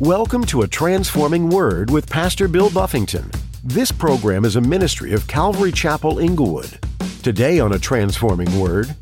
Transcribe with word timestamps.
Welcome 0.00 0.44
to 0.48 0.60
A 0.60 0.68
Transforming 0.68 1.48
Word 1.48 1.90
with 1.90 2.06
Pastor 2.06 2.48
Bill 2.48 2.68
Buffington. 2.68 3.30
This 3.64 3.90
program 3.90 4.44
is 4.44 4.54
a 4.56 4.60
ministry 4.60 5.14
of 5.14 5.26
Calvary 5.26 5.72
Chapel 5.72 6.18
Inglewood. 6.18 6.78
Today 7.22 7.60
on 7.60 7.72
A 7.72 7.78
Transforming 7.78 8.60
Word, 8.60 8.94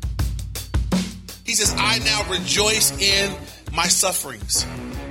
He 1.43 1.51
says, 1.51 1.75
I 1.77 1.99
now 1.99 2.23
rejoice 2.31 2.97
in 2.97 3.35
my 3.73 3.87
sufferings. 3.87 4.65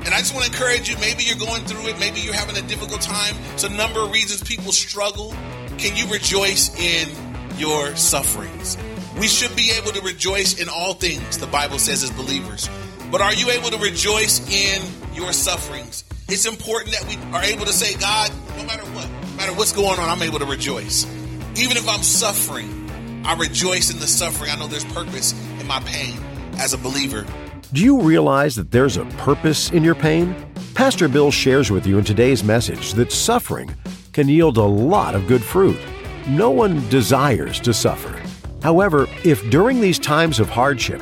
And 0.06 0.14
I 0.14 0.20
just 0.20 0.32
want 0.32 0.46
to 0.46 0.52
encourage 0.52 0.88
you, 0.88 0.96
maybe 1.00 1.22
you're 1.22 1.36
going 1.36 1.66
through 1.66 1.86
it, 1.88 1.98
maybe 1.98 2.20
you're 2.20 2.32
having 2.32 2.56
a 2.56 2.66
difficult 2.66 3.02
time. 3.02 3.34
It's 3.52 3.64
a 3.64 3.68
number 3.68 4.00
of 4.00 4.10
reasons 4.10 4.42
people 4.42 4.72
struggle. 4.72 5.34
Can 5.76 5.94
you 5.96 6.10
rejoice 6.10 6.74
in 6.80 7.10
your 7.58 7.94
sufferings? 7.94 8.78
We 9.20 9.28
should 9.28 9.54
be 9.54 9.70
able 9.78 9.92
to 9.92 10.00
rejoice 10.00 10.58
in 10.58 10.70
all 10.70 10.94
things, 10.94 11.36
the 11.36 11.46
Bible 11.46 11.78
says 11.78 12.02
as 12.02 12.10
believers. 12.10 12.70
But 13.14 13.22
are 13.22 13.32
you 13.32 13.48
able 13.50 13.70
to 13.70 13.78
rejoice 13.78 14.40
in 14.52 14.82
your 15.14 15.32
sufferings? 15.32 16.02
It's 16.28 16.46
important 16.46 16.96
that 16.96 17.06
we 17.06 17.14
are 17.32 17.44
able 17.44 17.64
to 17.64 17.72
say, 17.72 17.96
God, 17.96 18.32
no 18.56 18.64
matter 18.64 18.82
what, 18.86 19.08
no 19.08 19.36
matter 19.36 19.52
what's 19.52 19.70
going 19.70 20.00
on, 20.00 20.08
I'm 20.08 20.20
able 20.20 20.40
to 20.40 20.44
rejoice. 20.44 21.06
Even 21.54 21.76
if 21.76 21.88
I'm 21.88 22.02
suffering, 22.02 22.90
I 23.24 23.36
rejoice 23.36 23.92
in 23.92 24.00
the 24.00 24.08
suffering. 24.08 24.50
I 24.50 24.56
know 24.56 24.66
there's 24.66 24.84
purpose 24.86 25.32
in 25.60 25.66
my 25.68 25.78
pain 25.86 26.18
as 26.58 26.72
a 26.72 26.76
believer. 26.78 27.24
do 27.72 27.84
you 27.84 28.00
realize 28.00 28.56
that 28.56 28.72
there's 28.72 28.96
a 28.96 29.04
purpose 29.04 29.70
in 29.70 29.84
your 29.84 29.94
pain? 29.94 30.34
Pastor 30.74 31.06
Bill 31.06 31.30
shares 31.30 31.70
with 31.70 31.86
you 31.86 31.98
in 31.98 32.04
today's 32.04 32.42
message 32.42 32.94
that 32.94 33.12
suffering 33.12 33.72
can 34.12 34.28
yield 34.28 34.56
a 34.56 34.64
lot 34.64 35.14
of 35.14 35.28
good 35.28 35.44
fruit. 35.44 35.78
No 36.26 36.50
one 36.50 36.88
desires 36.88 37.60
to 37.60 37.72
suffer. 37.72 38.20
However, 38.60 39.06
if 39.22 39.48
during 39.50 39.80
these 39.80 40.00
times 40.00 40.40
of 40.40 40.48
hardship, 40.48 41.00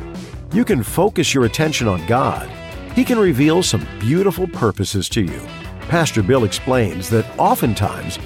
you 0.53 0.65
can 0.65 0.83
focus 0.83 1.33
your 1.33 1.45
attention 1.45 1.89
on 1.89 2.07
God, 2.07 2.49
He 2.95 3.05
can 3.05 3.19
reveal 3.19 3.63
some 3.63 3.87
beautiful 3.99 4.47
purposes 4.47 5.09
to 5.11 5.23
you. 5.23 5.41
Pastor 5.89 6.23
Bill 6.23 6.45
explains 6.45 7.09
that 7.11 7.27
oftentimes, 7.39 8.19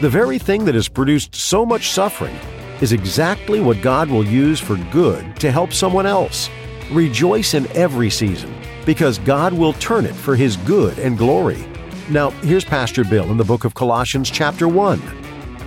the 0.00 0.08
very 0.10 0.38
thing 0.38 0.64
that 0.64 0.74
has 0.74 0.88
produced 0.88 1.34
so 1.34 1.66
much 1.66 1.90
suffering 1.90 2.36
is 2.80 2.92
exactly 2.92 3.60
what 3.60 3.82
God 3.82 4.08
will 4.08 4.24
use 4.24 4.60
for 4.60 4.76
good 4.90 5.36
to 5.36 5.50
help 5.50 5.72
someone 5.72 6.06
else. 6.06 6.48
Rejoice 6.90 7.54
in 7.54 7.70
every 7.76 8.10
season 8.10 8.54
because 8.84 9.18
God 9.18 9.52
will 9.52 9.72
turn 9.74 10.04
it 10.04 10.14
for 10.14 10.34
His 10.34 10.56
good 10.58 10.98
and 10.98 11.16
glory. 11.16 11.64
Now, 12.10 12.30
here's 12.42 12.64
Pastor 12.64 13.04
Bill 13.04 13.30
in 13.30 13.36
the 13.36 13.44
book 13.44 13.64
of 13.64 13.74
Colossians, 13.74 14.28
chapter 14.28 14.66
1, 14.66 15.00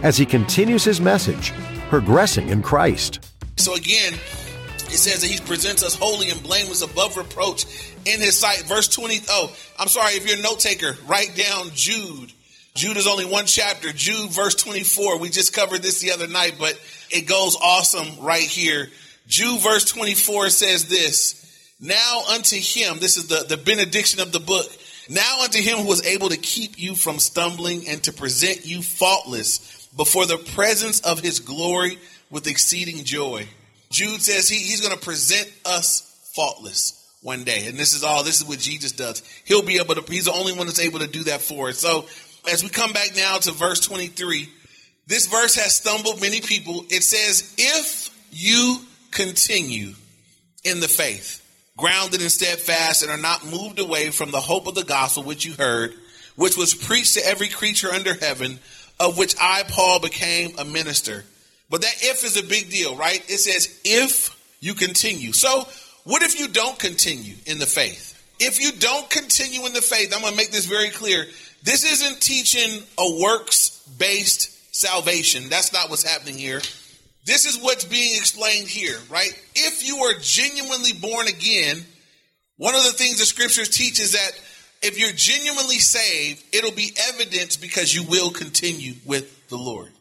as 0.04 0.18
he 0.18 0.26
continues 0.26 0.84
his 0.84 1.00
message, 1.00 1.54
Progressing 1.90 2.50
in 2.50 2.62
Christ. 2.62 3.32
So 3.58 3.76
again, 3.76 4.14
it 4.96 5.00
says 5.00 5.22
that 5.22 5.30
he 5.30 5.40
presents 5.42 5.84
us 5.84 5.94
holy 5.94 6.30
and 6.30 6.42
blameless 6.42 6.82
above 6.82 7.18
reproach 7.18 7.66
in 8.06 8.22
his 8.22 8.40
sight. 8.40 8.64
Verse 8.64 8.88
20. 8.88 9.20
Oh, 9.30 9.54
I'm 9.78 9.90
sorry. 9.90 10.14
If 10.14 10.26
you're 10.26 10.40
a 10.40 10.42
note 10.42 10.62
taker, 10.62 10.96
write 11.06 11.36
down 11.36 11.72
Jude. 11.74 12.32
Jude 12.76 12.96
is 12.96 13.06
only 13.06 13.26
one 13.26 13.46
chapter. 13.46 13.92
Jude, 13.92 14.32
verse 14.32 14.56
24. 14.56 15.20
We 15.20 15.30
just 15.30 15.54
covered 15.54 15.82
this 15.82 16.00
the 16.00 16.12
other 16.12 16.28
night, 16.28 16.56
but 16.58 16.80
it 17.10 17.28
goes 17.28 17.58
awesome 17.62 18.24
right 18.24 18.42
here. 18.42 18.88
Jude, 19.28 19.60
verse 19.60 19.84
24 19.84 20.50
says 20.50 20.88
this 20.88 21.76
Now 21.82 22.24
unto 22.34 22.56
him, 22.56 23.00
this 23.00 23.18
is 23.18 23.28
the, 23.28 23.46
the 23.50 23.58
benediction 23.58 24.22
of 24.22 24.32
the 24.32 24.40
book. 24.40 24.66
Now 25.10 25.42
unto 25.44 25.62
him 25.62 25.80
who 25.80 25.90
was 25.90 26.06
able 26.06 26.30
to 26.30 26.38
keep 26.38 26.80
you 26.80 26.96
from 26.96 27.20
stumbling 27.20 27.90
and 27.90 28.02
to 28.04 28.14
present 28.14 28.66
you 28.66 28.82
faultless 28.82 29.90
before 29.98 30.26
the 30.26 30.38
presence 30.38 31.02
of 31.02 31.20
his 31.20 31.40
glory 31.40 32.00
with 32.30 32.48
exceeding 32.48 33.04
joy. 33.04 33.46
Jude 33.96 34.22
says 34.22 34.50
he, 34.50 34.58
he's 34.58 34.82
going 34.82 34.94
to 34.94 35.00
present 35.00 35.50
us 35.64 36.30
faultless 36.34 37.18
one 37.22 37.46
day. 37.46 37.68
And 37.68 37.78
this 37.78 37.94
is 37.94 38.04
all, 38.04 38.26
this 38.26 38.42
is 38.42 38.46
what 38.46 38.60
Jesus 38.60 38.92
does. 38.92 39.24
He'll 39.46 39.62
be 39.62 39.78
able 39.78 39.96
to, 39.96 40.02
he's 40.12 40.26
the 40.26 40.34
only 40.34 40.52
one 40.52 40.66
that's 40.66 40.82
able 40.82 41.00
to 41.00 41.08
do 41.08 41.24
that 41.24 41.40
for 41.40 41.70
us. 41.70 41.80
So 41.80 42.06
as 42.52 42.62
we 42.62 42.70
come 42.70 42.92
back 42.92 43.16
now 43.16 43.38
to 43.38 43.54
verse 43.54 43.80
23, 43.80 44.50
this 45.08 45.28
verse 45.28 45.56
has 45.56 45.76
stumbled 45.76 46.20
many 46.20 46.42
people. 46.42 46.84
It 46.90 47.04
says, 47.04 47.56
if 47.58 48.10
you 48.32 48.82
continue 49.12 49.94
in 50.66 50.82
the 50.82 50.90
faith, 50.90 51.42
grounded 51.78 52.20
and 52.20 52.30
steadfast, 52.30 53.02
and 53.02 53.10
are 53.10 53.18
not 53.18 53.46
moved 53.46 53.80
away 53.80 54.10
from 54.10 54.32
the 54.32 54.42
hope 54.42 54.68
of 54.68 54.76
the 54.76 54.84
gospel 54.84 55.24
which 55.24 55.46
you 55.46 55.54
heard, 55.54 55.94
which 56.36 56.58
was 56.58 56.74
preached 56.74 57.14
to 57.14 57.26
every 57.26 57.48
creature 57.48 57.94
under 57.94 58.14
heaven, 58.14 58.60
of 59.00 59.18
which 59.18 59.36
I, 59.40 59.64
Paul, 59.70 60.02
became 60.02 60.52
a 60.58 60.66
minister. 60.66 61.24
But 61.70 61.82
that 61.82 61.96
if 62.02 62.24
is 62.24 62.38
a 62.38 62.44
big 62.44 62.70
deal, 62.70 62.96
right? 62.96 63.24
It 63.30 63.40
says, 63.40 63.80
if 63.84 64.36
you 64.60 64.74
continue. 64.74 65.34
So, 65.34 65.68
what 66.04 66.22
if 66.22 66.40
you 66.40 66.48
don't 66.48 66.78
continue 66.78 67.36
in 67.46 67.60
the 67.60 67.66
faith? 67.66 68.12
If 68.40 68.62
you 68.62 68.72
don't 68.74 69.10
continue 69.10 69.66
in 69.66 69.74
the 69.74 69.82
faith, 69.82 70.14
I'm 70.14 70.22
going 70.22 70.34
to 70.34 70.38
make 70.38 70.52
this 70.52 70.66
very 70.66 70.90
clear. 70.90 71.26
This 71.64 71.84
isn't 71.84 72.22
teaching 72.22 72.84
a 72.98 73.22
works 73.22 73.82
based 73.98 74.76
salvation. 74.76 75.50
That's 75.50 75.74
not 75.74 75.90
what's 75.90 76.04
happening 76.04 76.38
here. 76.38 76.62
This 77.26 77.46
is 77.46 77.60
what's 77.60 77.86
being 77.86 78.16
explained 78.18 78.68
here, 78.68 78.98
right? 79.10 79.32
If 79.56 79.88
you 79.88 79.98
are 80.04 80.14
genuinely 80.20 80.94
born 80.94 81.28
again, 81.28 81.84
one 82.58 82.76
of 82.76 82.84
the 82.84 82.92
things 82.92 83.20
the 83.20 83.26
scriptures 83.26 83.70
teach 83.70 84.00
is 84.00 84.12
that 84.12 84.32
if 84.84 85.00
you're 85.00 85.12
genuinely 85.12 85.80
saved, 85.80 86.44
it'll 86.54 86.72
be 86.72 86.92
evidence 87.10 87.58
because 87.58 87.96
you 87.96 88.04
will 88.04 88.30
continue 88.30 88.94
with 89.06 89.48
the 89.50 89.58
Lord, 89.58 89.92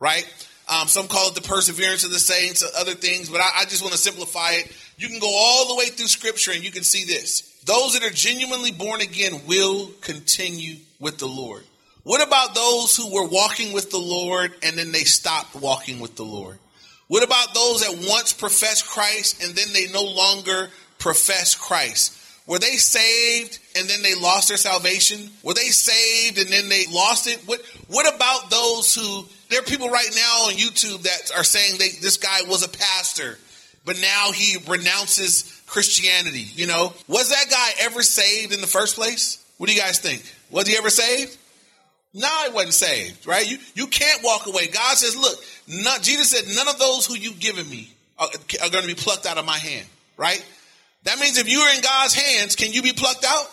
right? 0.00 0.26
Um, 0.68 0.88
some 0.88 1.08
call 1.08 1.28
it 1.28 1.34
the 1.34 1.42
perseverance 1.42 2.04
of 2.04 2.10
the 2.10 2.18
saints, 2.18 2.64
other 2.78 2.94
things, 2.94 3.28
but 3.28 3.40
I, 3.40 3.50
I 3.60 3.64
just 3.64 3.82
want 3.82 3.92
to 3.92 3.98
simplify 3.98 4.52
it. 4.52 4.72
You 4.96 5.08
can 5.08 5.18
go 5.18 5.30
all 5.30 5.68
the 5.68 5.74
way 5.74 5.86
through 5.86 6.06
scripture 6.06 6.52
and 6.52 6.64
you 6.64 6.70
can 6.70 6.84
see 6.84 7.04
this. 7.04 7.42
Those 7.64 7.94
that 7.94 8.04
are 8.04 8.14
genuinely 8.14 8.72
born 8.72 9.00
again 9.00 9.42
will 9.46 9.90
continue 10.00 10.76
with 11.00 11.18
the 11.18 11.26
Lord. 11.26 11.64
What 12.02 12.26
about 12.26 12.54
those 12.54 12.96
who 12.96 13.12
were 13.12 13.26
walking 13.26 13.72
with 13.72 13.90
the 13.90 13.98
Lord 13.98 14.52
and 14.62 14.76
then 14.76 14.92
they 14.92 15.04
stopped 15.04 15.54
walking 15.54 16.00
with 16.00 16.16
the 16.16 16.24
Lord? 16.24 16.58
What 17.08 17.22
about 17.22 17.54
those 17.54 17.80
that 17.80 18.08
once 18.08 18.32
professed 18.32 18.86
Christ 18.86 19.42
and 19.42 19.54
then 19.54 19.72
they 19.72 19.88
no 19.88 20.04
longer 20.04 20.70
profess 20.98 21.54
Christ? 21.54 22.18
Were 22.46 22.58
they 22.58 22.76
saved 22.76 23.58
and 23.76 23.88
then 23.88 24.02
they 24.02 24.14
lost 24.14 24.48
their 24.48 24.58
salvation? 24.58 25.30
Were 25.42 25.54
they 25.54 25.68
saved 25.68 26.38
and 26.38 26.48
then 26.50 26.68
they 26.68 26.84
lost 26.92 27.26
it? 27.26 27.40
What 27.46 27.62
What 27.88 28.12
about 28.14 28.50
those 28.50 28.94
who? 28.94 29.24
There 29.48 29.60
are 29.60 29.64
people 29.64 29.88
right 29.88 30.10
now 30.14 30.46
on 30.46 30.52
YouTube 30.54 31.02
that 31.02 31.36
are 31.36 31.44
saying 31.44 31.78
they, 31.78 31.90
this 32.00 32.16
guy 32.16 32.42
was 32.48 32.64
a 32.64 32.68
pastor, 32.68 33.38
but 33.84 34.00
now 34.00 34.32
he 34.32 34.58
renounces 34.68 35.62
Christianity. 35.66 36.46
You 36.54 36.66
know, 36.66 36.92
was 37.08 37.30
that 37.30 37.46
guy 37.50 37.84
ever 37.84 38.02
saved 38.02 38.52
in 38.52 38.60
the 38.60 38.66
first 38.66 38.96
place? 38.96 39.44
What 39.58 39.68
do 39.68 39.74
you 39.74 39.80
guys 39.80 39.98
think? 39.98 40.22
Was 40.50 40.66
he 40.66 40.76
ever 40.76 40.90
saved? 40.90 41.36
No, 42.12 42.28
he 42.46 42.52
wasn't 42.52 42.74
saved, 42.74 43.26
right? 43.26 43.48
You 43.48 43.58
you 43.74 43.86
can't 43.86 44.22
walk 44.22 44.46
away. 44.46 44.68
God 44.68 44.96
says, 44.96 45.16
look, 45.16 45.36
not, 45.66 46.02
Jesus 46.02 46.30
said, 46.30 46.44
none 46.54 46.68
of 46.68 46.78
those 46.78 47.06
who 47.06 47.14
you've 47.14 47.40
given 47.40 47.68
me 47.68 47.92
are, 48.18 48.28
are 48.62 48.70
going 48.70 48.82
to 48.82 48.88
be 48.88 48.94
plucked 48.94 49.26
out 49.26 49.38
of 49.38 49.44
my 49.44 49.58
hand, 49.58 49.86
right? 50.16 50.44
That 51.04 51.18
means 51.18 51.38
if 51.38 51.48
you're 51.48 51.68
in 51.74 51.80
God's 51.80 52.14
hands, 52.14 52.56
can 52.56 52.72
you 52.72 52.82
be 52.82 52.92
plucked 52.92 53.24
out? 53.24 53.46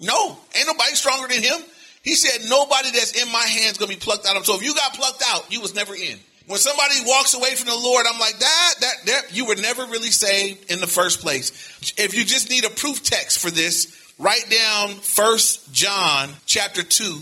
No, 0.00 0.36
ain't 0.54 0.66
nobody 0.66 0.94
stronger 0.94 1.28
than 1.28 1.42
him. 1.42 1.60
He 2.02 2.14
said, 2.14 2.48
nobody 2.48 2.90
that's 2.90 3.22
in 3.22 3.30
my 3.32 3.44
hands 3.44 3.78
gonna 3.78 3.88
be 3.88 3.96
plucked 3.96 4.26
out. 4.26 4.44
So 4.44 4.56
if 4.56 4.62
you 4.62 4.74
got 4.74 4.94
plucked 4.94 5.22
out, 5.28 5.52
you 5.52 5.60
was 5.60 5.74
never 5.74 5.94
in. 5.94 6.18
When 6.46 6.58
somebody 6.58 6.94
walks 7.06 7.34
away 7.34 7.54
from 7.54 7.68
the 7.68 7.76
Lord, 7.76 8.04
I'm 8.12 8.18
like, 8.18 8.38
that, 8.38 8.74
that, 8.80 8.94
that, 9.06 9.36
you 9.36 9.46
were 9.46 9.54
never 9.54 9.84
really 9.86 10.10
saved 10.10 10.70
in 10.70 10.80
the 10.80 10.88
first 10.88 11.20
place. 11.20 11.50
If 11.96 12.14
you 12.14 12.24
just 12.24 12.50
need 12.50 12.64
a 12.64 12.70
proof 12.70 13.02
text 13.02 13.38
for 13.38 13.50
this, 13.50 14.12
write 14.18 14.50
down 14.50 14.90
First 14.96 15.72
John 15.72 16.30
chapter 16.44 16.82
2, 16.82 17.18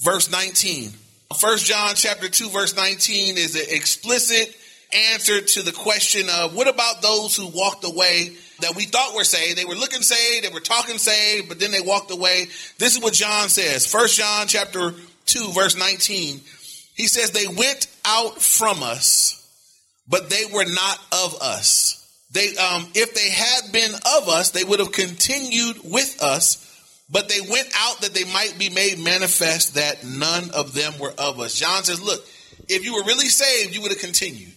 verse 0.00 0.30
19. 0.30 0.90
First 1.38 1.64
John 1.64 1.94
chapter 1.94 2.28
2, 2.28 2.50
verse 2.50 2.76
19 2.76 3.38
is 3.38 3.54
an 3.54 3.74
explicit 3.74 4.54
answer 4.92 5.40
to 5.40 5.62
the 5.62 5.72
question 5.72 6.28
of 6.30 6.54
what 6.54 6.68
about 6.68 7.02
those 7.02 7.36
who 7.36 7.48
walked 7.48 7.84
away 7.84 8.36
that 8.60 8.74
we 8.74 8.84
thought 8.84 9.14
were 9.14 9.24
saved. 9.24 9.58
They 9.58 9.64
were 9.64 9.74
looking 9.74 10.02
saved, 10.02 10.44
they 10.44 10.52
were 10.52 10.60
talking 10.60 10.98
saved, 10.98 11.48
but 11.48 11.60
then 11.60 11.70
they 11.70 11.80
walked 11.80 12.10
away. 12.10 12.46
This 12.78 12.96
is 12.96 13.02
what 13.02 13.12
John 13.12 13.48
says. 13.48 13.86
First 13.86 14.18
John 14.18 14.46
chapter 14.46 14.94
2 15.26 15.52
verse 15.52 15.76
19. 15.76 16.40
He 16.94 17.06
says 17.06 17.30
they 17.30 17.46
went 17.46 17.86
out 18.04 18.40
from 18.40 18.82
us, 18.82 19.34
but 20.08 20.30
they 20.30 20.44
were 20.52 20.64
not 20.64 20.98
of 21.12 21.36
us. 21.40 21.94
They 22.30 22.56
um 22.56 22.86
if 22.94 23.14
they 23.14 23.30
had 23.30 23.72
been 23.72 23.94
of 23.94 24.28
us, 24.28 24.50
they 24.50 24.64
would 24.64 24.80
have 24.80 24.92
continued 24.92 25.78
with 25.84 26.22
us, 26.22 26.64
but 27.10 27.28
they 27.28 27.40
went 27.40 27.68
out 27.76 28.00
that 28.00 28.14
they 28.14 28.24
might 28.24 28.56
be 28.58 28.68
made 28.70 28.98
manifest 28.98 29.74
that 29.74 30.04
none 30.04 30.50
of 30.50 30.74
them 30.74 30.94
were 30.98 31.14
of 31.18 31.40
us. 31.40 31.54
John 31.54 31.84
says, 31.84 32.02
look, 32.02 32.20
if 32.68 32.84
you 32.84 32.94
were 32.94 33.04
really 33.04 33.28
saved, 33.28 33.74
you 33.74 33.82
would 33.82 33.92
have 33.92 34.00
continued. 34.00 34.52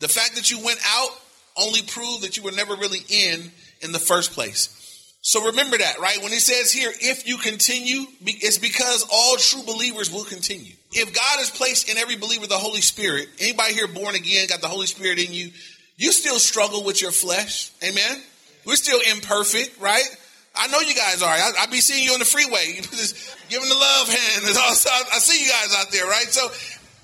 The 0.00 0.08
fact 0.08 0.36
that 0.36 0.50
you 0.50 0.62
went 0.64 0.80
out 0.86 1.10
only 1.56 1.82
proved 1.82 2.22
that 2.22 2.36
you 2.36 2.42
were 2.42 2.52
never 2.52 2.74
really 2.74 3.00
in 3.08 3.50
in 3.80 3.92
the 3.92 3.98
first 3.98 4.32
place. 4.32 4.74
So 5.20 5.46
remember 5.46 5.76
that, 5.76 5.98
right? 5.98 6.22
When 6.22 6.30
he 6.30 6.38
says 6.38 6.72
here, 6.72 6.90
if 7.00 7.26
you 7.26 7.38
continue, 7.38 8.04
it's 8.24 8.58
because 8.58 9.06
all 9.12 9.36
true 9.36 9.62
believers 9.64 10.12
will 10.12 10.24
continue. 10.24 10.72
If 10.92 11.12
God 11.12 11.38
has 11.38 11.50
placed 11.50 11.90
in 11.90 11.98
every 11.98 12.16
believer 12.16 12.46
the 12.46 12.54
Holy 12.54 12.80
Spirit, 12.80 13.28
anybody 13.40 13.74
here 13.74 13.88
born 13.88 14.14
again, 14.14 14.46
got 14.48 14.60
the 14.60 14.68
Holy 14.68 14.86
Spirit 14.86 15.18
in 15.18 15.32
you, 15.32 15.50
you 15.96 16.12
still 16.12 16.38
struggle 16.38 16.84
with 16.84 17.02
your 17.02 17.10
flesh. 17.10 17.72
Amen. 17.82 18.22
We're 18.64 18.76
still 18.76 19.00
imperfect, 19.12 19.80
right? 19.80 20.06
I 20.54 20.68
know 20.68 20.80
you 20.80 20.94
guys 20.94 21.22
are. 21.22 21.28
I, 21.28 21.52
I 21.60 21.66
be 21.66 21.80
seeing 21.80 22.04
you 22.04 22.12
on 22.12 22.20
the 22.20 22.24
freeway, 22.24 22.74
just 22.80 23.36
giving 23.48 23.68
the 23.68 23.74
love 23.74 24.08
hand. 24.08 24.44
I 24.46 25.18
see 25.18 25.44
you 25.44 25.50
guys 25.50 25.74
out 25.76 25.90
there, 25.90 26.06
right? 26.06 26.26
So, 26.28 26.48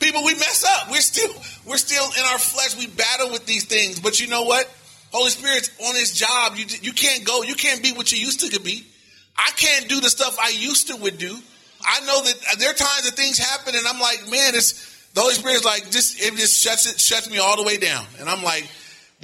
people, 0.05 0.25
we 0.25 0.35
mess 0.35 0.65
up. 0.65 0.91
We're 0.91 1.01
still, 1.01 1.33
we're 1.67 1.79
still 1.79 2.05
in 2.05 2.25
our 2.33 2.39
flesh. 2.39 2.77
We 2.77 2.87
battle 2.87 3.31
with 3.31 3.47
these 3.47 3.65
things. 3.65 4.01
But 4.01 4.21
you 4.21 4.29
know 4.29 4.43
what? 4.43 4.71
Holy 5.13 5.31
Spirit's 5.31 5.71
on 5.87 5.95
His 5.95 6.13
job. 6.13 6.55
You, 6.57 6.67
you 6.83 6.93
can't 6.93 7.25
go. 7.25 7.43
You 7.43 7.55
can't 7.55 7.83
be 7.83 7.93
what 7.93 8.13
you 8.13 8.19
used 8.19 8.41
to 8.41 8.61
be. 8.61 8.87
I 9.37 9.51
can't 9.57 9.89
do 9.89 10.01
the 10.01 10.11
stuff 10.11 10.37
I 10.41 10.51
used 10.51 10.89
to 10.89 10.97
would 10.97 11.19
do. 11.19 11.37
I 11.83 12.01
know 12.01 12.23
that 12.23 12.59
there 12.59 12.71
are 12.71 12.75
times 12.75 13.05
that 13.05 13.17
things 13.17 13.39
happen, 13.39 13.75
and 13.75 13.87
I'm 13.87 14.01
like, 14.01 14.31
man, 14.31 14.55
it's 14.55 14.73
the 15.13 15.21
Holy 15.21 15.35
Spirit's 15.35 15.65
like 15.65 15.91
just 15.91 16.21
it 16.21 16.35
just 16.35 16.63
shuts 16.63 16.87
it 16.87 16.99
shuts 16.99 17.29
me 17.31 17.39
all 17.39 17.57
the 17.57 17.63
way 17.63 17.77
down, 17.77 18.07
and 18.21 18.29
I'm 18.29 18.43
like 18.43 18.69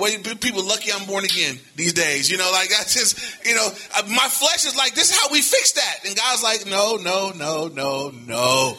Boy, 0.01 0.17
people 0.41 0.65
lucky 0.65 0.91
I'm 0.93 1.07
born 1.07 1.25
again 1.27 1.59
these 1.77 1.93
days. 1.93 2.31
You 2.31 2.39
know, 2.39 2.51
like 2.53 2.71
that's 2.71 2.95
just, 2.95 3.45
you 3.45 3.55
know, 3.55 3.69
my 4.09 4.29
flesh 4.29 4.65
is 4.65 4.75
like, 4.75 4.95
this 4.95 5.11
is 5.11 5.19
how 5.19 5.29
we 5.31 5.43
fix 5.43 5.73
that. 5.73 5.99
And 6.07 6.17
God's 6.17 6.43
like, 6.43 6.67
no, 6.67 6.97
no, 6.97 7.33
no, 7.37 7.69
no, 7.69 8.11
no. 8.27 8.79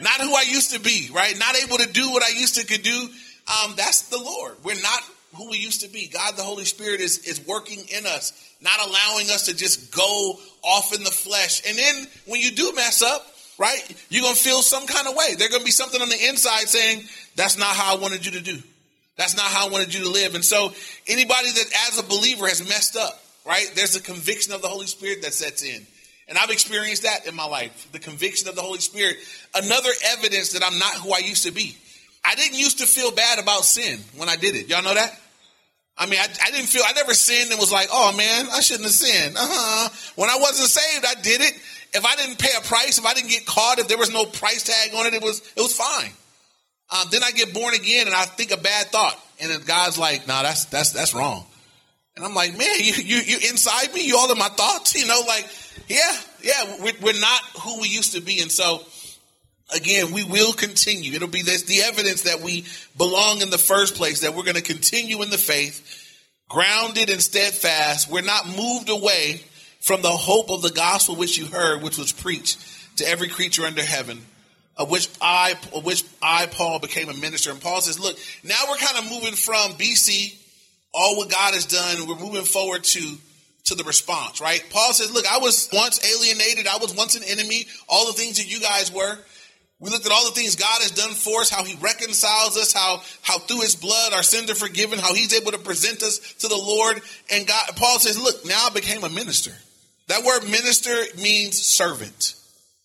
Not 0.00 0.20
who 0.20 0.34
I 0.34 0.44
used 0.48 0.72
to 0.72 0.80
be, 0.80 1.10
right? 1.12 1.38
Not 1.38 1.56
able 1.56 1.78
to 1.78 1.90
do 1.92 2.10
what 2.10 2.22
I 2.22 2.30
used 2.38 2.56
to 2.56 2.66
could 2.66 2.82
do. 2.82 3.08
Um, 3.64 3.74
that's 3.76 4.02
the 4.02 4.18
Lord. 4.18 4.56
We're 4.64 4.80
not 4.80 5.02
who 5.36 5.50
we 5.50 5.58
used 5.58 5.82
to 5.82 5.88
be. 5.88 6.08
God, 6.08 6.36
the 6.36 6.42
Holy 6.42 6.64
Spirit 6.64 7.00
is, 7.00 7.18
is 7.18 7.46
working 7.46 7.78
in 7.96 8.06
us, 8.06 8.32
not 8.60 8.80
allowing 8.86 9.30
us 9.30 9.46
to 9.46 9.56
just 9.56 9.94
go 9.94 10.38
off 10.62 10.94
in 10.94 11.04
the 11.04 11.10
flesh. 11.10 11.62
And 11.68 11.78
then 11.78 12.06
when 12.26 12.40
you 12.40 12.50
do 12.50 12.72
mess 12.74 13.02
up, 13.02 13.26
right, 13.58 13.80
you're 14.08 14.22
going 14.22 14.34
to 14.34 14.42
feel 14.42 14.62
some 14.62 14.86
kind 14.86 15.06
of 15.06 15.14
way. 15.14 15.34
There's 15.36 15.50
going 15.50 15.60
to 15.60 15.66
be 15.66 15.70
something 15.70 16.00
on 16.00 16.08
the 16.08 16.28
inside 16.28 16.68
saying, 16.68 17.04
that's 17.36 17.58
not 17.58 17.68
how 17.68 17.96
I 17.96 17.98
wanted 17.98 18.24
you 18.26 18.32
to 18.32 18.40
do. 18.40 18.58
That's 19.16 19.36
not 19.36 19.46
how 19.46 19.68
I 19.68 19.70
wanted 19.70 19.94
you 19.94 20.04
to 20.04 20.10
live. 20.10 20.34
And 20.34 20.44
so 20.44 20.72
anybody 21.06 21.50
that 21.50 21.66
as 21.88 21.98
a 21.98 22.02
believer 22.02 22.46
has 22.46 22.66
messed 22.66 22.96
up, 22.96 23.22
right? 23.46 23.70
There's 23.74 23.94
a 23.96 24.00
conviction 24.00 24.52
of 24.52 24.62
the 24.62 24.68
Holy 24.68 24.86
Spirit 24.86 25.22
that 25.22 25.34
sets 25.34 25.62
in. 25.62 25.86
And 26.30 26.38
I've 26.38 26.50
experienced 26.50 27.02
that 27.02 27.26
in 27.26 27.34
my 27.34 27.44
life, 27.44 27.90
the 27.90 27.98
conviction 27.98 28.48
of 28.48 28.54
the 28.54 28.62
Holy 28.62 28.78
Spirit. 28.78 29.16
Another 29.54 29.90
evidence 30.06 30.52
that 30.52 30.62
I'm 30.64 30.78
not 30.78 30.94
who 30.94 31.12
I 31.12 31.18
used 31.18 31.44
to 31.44 31.50
be. 31.52 31.76
I 32.24 32.36
didn't 32.36 32.56
used 32.56 32.78
to 32.78 32.86
feel 32.86 33.10
bad 33.10 33.40
about 33.40 33.64
sin 33.64 33.98
when 34.16 34.28
I 34.28 34.36
did 34.36 34.54
it. 34.54 34.68
Y'all 34.68 34.82
know 34.82 34.94
that? 34.94 35.18
I 35.98 36.06
mean, 36.06 36.20
I, 36.20 36.28
I 36.46 36.50
didn't 36.52 36.68
feel, 36.68 36.82
I 36.86 36.92
never 36.92 37.14
sinned 37.14 37.50
and 37.50 37.58
was 37.58 37.72
like, 37.72 37.88
oh 37.92 38.16
man, 38.16 38.46
I 38.52 38.60
shouldn't 38.60 38.84
have 38.84 38.92
sinned. 38.92 39.36
Uh-huh. 39.36 39.88
When 40.14 40.30
I 40.30 40.36
wasn't 40.40 40.68
saved, 40.68 41.04
I 41.04 41.20
did 41.20 41.40
it. 41.40 41.52
If 41.92 42.04
I 42.04 42.14
didn't 42.14 42.38
pay 42.38 42.50
a 42.56 42.60
price, 42.62 42.98
if 42.98 43.04
I 43.04 43.12
didn't 43.12 43.30
get 43.30 43.44
caught, 43.44 43.80
if 43.80 43.88
there 43.88 43.98
was 43.98 44.12
no 44.12 44.24
price 44.24 44.62
tag 44.62 44.94
on 44.94 45.06
it, 45.06 45.14
it 45.14 45.22
was, 45.22 45.40
it 45.56 45.60
was 45.60 45.74
fine. 45.74 46.12
Um, 46.90 47.08
then 47.10 47.22
I 47.24 47.32
get 47.32 47.52
born 47.52 47.74
again 47.74 48.06
and 48.06 48.14
I 48.14 48.24
think 48.24 48.52
a 48.52 48.56
bad 48.56 48.86
thought. 48.86 49.18
And 49.40 49.50
then 49.50 49.60
God's 49.62 49.98
like, 49.98 50.28
nah, 50.28 50.42
that's, 50.42 50.66
that's, 50.66 50.92
that's 50.92 51.12
wrong. 51.12 51.44
And 52.20 52.28
I'm 52.28 52.34
like, 52.34 52.50
man, 52.58 52.68
you, 52.78 52.92
you, 52.92 53.16
you 53.16 53.48
inside 53.48 53.94
me, 53.94 54.06
you 54.06 54.18
all 54.18 54.30
of 54.30 54.36
my 54.36 54.48
thoughts, 54.48 54.94
you 54.94 55.06
know, 55.06 55.22
like, 55.26 55.48
yeah, 55.88 56.16
yeah, 56.42 56.76
we're, 56.82 56.92
we're 57.00 57.18
not 57.18 57.42
who 57.62 57.80
we 57.80 57.88
used 57.88 58.12
to 58.12 58.20
be. 58.20 58.42
And 58.42 58.52
so, 58.52 58.82
again, 59.74 60.12
we 60.12 60.22
will 60.22 60.52
continue. 60.52 61.14
It'll 61.14 61.28
be 61.28 61.40
this, 61.40 61.62
the 61.62 61.80
evidence 61.80 62.24
that 62.24 62.42
we 62.42 62.66
belong 62.98 63.40
in 63.40 63.48
the 63.48 63.56
first 63.56 63.94
place, 63.94 64.20
that 64.20 64.34
we're 64.34 64.42
going 64.42 64.56
to 64.56 64.62
continue 64.62 65.22
in 65.22 65.30
the 65.30 65.38
faith, 65.38 66.20
grounded 66.50 67.08
and 67.08 67.22
steadfast. 67.22 68.10
We're 68.10 68.20
not 68.20 68.46
moved 68.46 68.90
away 68.90 69.40
from 69.80 70.02
the 70.02 70.10
hope 70.10 70.50
of 70.50 70.60
the 70.60 70.72
gospel 70.72 71.16
which 71.16 71.38
you 71.38 71.46
heard, 71.46 71.82
which 71.82 71.96
was 71.96 72.12
preached 72.12 72.58
to 72.98 73.08
every 73.08 73.28
creature 73.28 73.64
under 73.64 73.82
heaven 73.82 74.20
of 74.76 74.90
which 74.90 75.10
I, 75.20 75.56
of 75.74 75.84
which 75.84 76.04
I, 76.22 76.46
Paul, 76.46 76.78
became 76.78 77.10
a 77.10 77.14
minister. 77.14 77.50
And 77.50 77.60
Paul 77.60 77.82
says, 77.82 78.00
look, 78.00 78.16
now 78.42 78.56
we're 78.66 78.78
kind 78.78 79.04
of 79.04 79.10
moving 79.10 79.34
from 79.34 79.72
BC, 79.72 80.39
all 80.92 81.16
what 81.16 81.30
God 81.30 81.54
has 81.54 81.66
done, 81.66 82.08
we're 82.08 82.16
moving 82.16 82.44
forward 82.44 82.84
to, 82.84 83.16
to 83.64 83.74
the 83.74 83.84
response, 83.84 84.40
right? 84.40 84.64
Paul 84.70 84.92
says, 84.92 85.12
look, 85.12 85.30
I 85.30 85.38
was 85.38 85.68
once 85.72 86.04
alienated. 86.04 86.66
I 86.66 86.78
was 86.78 86.94
once 86.96 87.16
an 87.16 87.22
enemy. 87.24 87.66
All 87.88 88.06
the 88.06 88.12
things 88.12 88.38
that 88.38 88.52
you 88.52 88.60
guys 88.60 88.92
were. 88.92 89.18
We 89.78 89.88
looked 89.88 90.04
at 90.04 90.12
all 90.12 90.26
the 90.26 90.32
things 90.32 90.56
God 90.56 90.82
has 90.82 90.90
done 90.90 91.12
for 91.12 91.40
us, 91.40 91.48
how 91.48 91.64
he 91.64 91.74
reconciles 91.76 92.58
us, 92.58 92.72
how, 92.74 93.00
how 93.22 93.38
through 93.38 93.60
his 93.60 93.76
blood 93.76 94.12
our 94.12 94.22
sins 94.22 94.50
are 94.50 94.54
forgiven, 94.54 94.98
how 94.98 95.14
he's 95.14 95.32
able 95.32 95.52
to 95.52 95.58
present 95.58 96.02
us 96.02 96.18
to 96.40 96.48
the 96.48 96.56
Lord. 96.56 97.00
And 97.32 97.46
God, 97.46 97.70
Paul 97.76 97.98
says, 97.98 98.18
look, 98.18 98.44
now 98.44 98.66
I 98.66 98.70
became 98.70 99.04
a 99.04 99.08
minister. 99.08 99.52
That 100.08 100.24
word 100.24 100.42
minister 100.42 100.94
means 101.22 101.56
servant. 101.56 102.34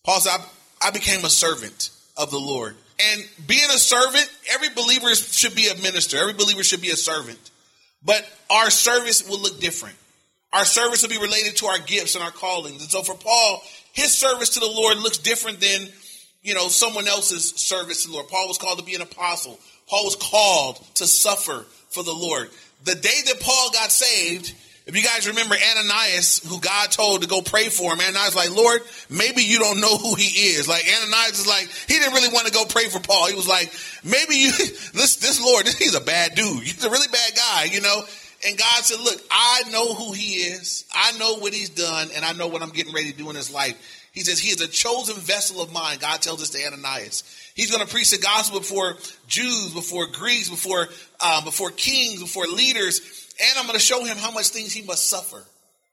Paul 0.04 0.20
said, 0.20 0.40
I 0.80 0.90
became 0.90 1.24
a 1.24 1.28
servant 1.28 1.90
of 2.16 2.30
the 2.30 2.38
Lord. 2.38 2.76
And 3.12 3.28
being 3.46 3.68
a 3.68 3.78
servant, 3.78 4.30
every 4.54 4.70
believer 4.70 5.14
should 5.14 5.54
be 5.54 5.68
a 5.68 5.74
minister. 5.82 6.16
Every 6.16 6.32
believer 6.32 6.62
should 6.62 6.80
be 6.80 6.90
a 6.90 6.96
servant. 6.96 7.50
But 8.04 8.24
our 8.50 8.70
service 8.70 9.28
will 9.28 9.40
look 9.40 9.60
different. 9.60 9.96
Our 10.52 10.64
service 10.64 11.02
will 11.02 11.10
be 11.10 11.18
related 11.18 11.56
to 11.56 11.66
our 11.66 11.78
gifts 11.78 12.14
and 12.14 12.24
our 12.24 12.30
callings. 12.30 12.80
And 12.82 12.90
so 12.90 13.02
for 13.02 13.14
Paul, 13.14 13.62
his 13.92 14.14
service 14.14 14.50
to 14.50 14.60
the 14.60 14.66
Lord 14.66 14.98
looks 14.98 15.18
different 15.18 15.60
than, 15.60 15.88
you 16.42 16.54
know, 16.54 16.68
someone 16.68 17.08
else's 17.08 17.50
service 17.56 18.02
to 18.02 18.08
the 18.08 18.14
Lord. 18.14 18.28
Paul 18.28 18.48
was 18.48 18.58
called 18.58 18.78
to 18.78 18.84
be 18.84 18.94
an 18.94 19.02
apostle. 19.02 19.58
Paul 19.88 20.04
was 20.04 20.16
called 20.16 20.84
to 20.96 21.06
suffer 21.06 21.66
for 21.90 22.02
the 22.02 22.12
Lord. 22.12 22.48
The 22.84 22.94
day 22.94 23.20
that 23.26 23.40
Paul 23.40 23.70
got 23.72 23.90
saved, 23.90 24.54
if 24.86 24.94
you 24.94 25.02
guys 25.02 25.26
remember 25.26 25.56
Ananias, 25.56 26.48
who 26.48 26.60
God 26.60 26.92
told 26.92 27.22
to 27.22 27.28
go 27.28 27.42
pray 27.42 27.68
for 27.68 27.92
him, 27.92 27.98
Ananias 27.98 28.36
like, 28.36 28.54
Lord, 28.54 28.82
maybe 29.10 29.42
you 29.42 29.58
don't 29.58 29.80
know 29.80 29.98
who 29.98 30.14
he 30.14 30.54
is. 30.54 30.68
Like 30.68 30.84
Ananias 30.84 31.40
is 31.40 31.46
like, 31.46 31.68
he 31.88 31.98
didn't 31.98 32.14
really 32.14 32.32
want 32.32 32.46
to 32.46 32.52
go 32.52 32.64
pray 32.64 32.86
for 32.86 33.00
Paul. 33.00 33.26
He 33.26 33.34
was 33.34 33.48
like, 33.48 33.72
maybe 34.04 34.36
you, 34.36 34.52
this, 34.94 35.16
this 35.16 35.44
Lord, 35.44 35.66
he's 35.78 35.96
a 35.96 36.00
bad 36.00 36.36
dude. 36.36 36.62
He's 36.62 36.84
a 36.84 36.90
really 36.90 37.08
bad 37.08 37.32
guy, 37.34 37.64
you 37.64 37.80
know? 37.80 38.04
And 38.46 38.56
God 38.56 38.84
said, 38.84 39.00
look, 39.00 39.20
I 39.28 39.62
know 39.72 39.92
who 39.92 40.12
he 40.12 40.34
is. 40.34 40.84
I 40.94 41.18
know 41.18 41.38
what 41.38 41.52
he's 41.52 41.70
done 41.70 42.08
and 42.14 42.24
I 42.24 42.32
know 42.34 42.46
what 42.46 42.62
I'm 42.62 42.70
getting 42.70 42.94
ready 42.94 43.10
to 43.10 43.18
do 43.18 43.28
in 43.28 43.34
his 43.34 43.52
life. 43.52 43.76
He 44.12 44.20
says, 44.20 44.38
he 44.38 44.50
is 44.50 44.60
a 44.60 44.68
chosen 44.68 45.16
vessel 45.16 45.60
of 45.60 45.72
mine. 45.72 45.98
God 46.00 46.22
tells 46.22 46.40
us 46.42 46.50
to 46.50 46.64
Ananias. 46.64 47.24
He's 47.56 47.72
going 47.72 47.84
to 47.84 47.92
preach 47.92 48.12
the 48.12 48.18
gospel 48.18 48.60
before 48.60 48.96
Jews, 49.26 49.72
before 49.74 50.06
Greeks, 50.06 50.48
before, 50.48 50.86
um, 51.20 51.42
before 51.42 51.72
kings, 51.72 52.20
before 52.20 52.46
leaders 52.46 53.26
and 53.38 53.58
I'm 53.58 53.66
going 53.66 53.78
to 53.78 53.84
show 53.84 54.04
him 54.04 54.16
how 54.16 54.30
much 54.30 54.48
things 54.48 54.72
he 54.72 54.82
must 54.82 55.08
suffer 55.08 55.42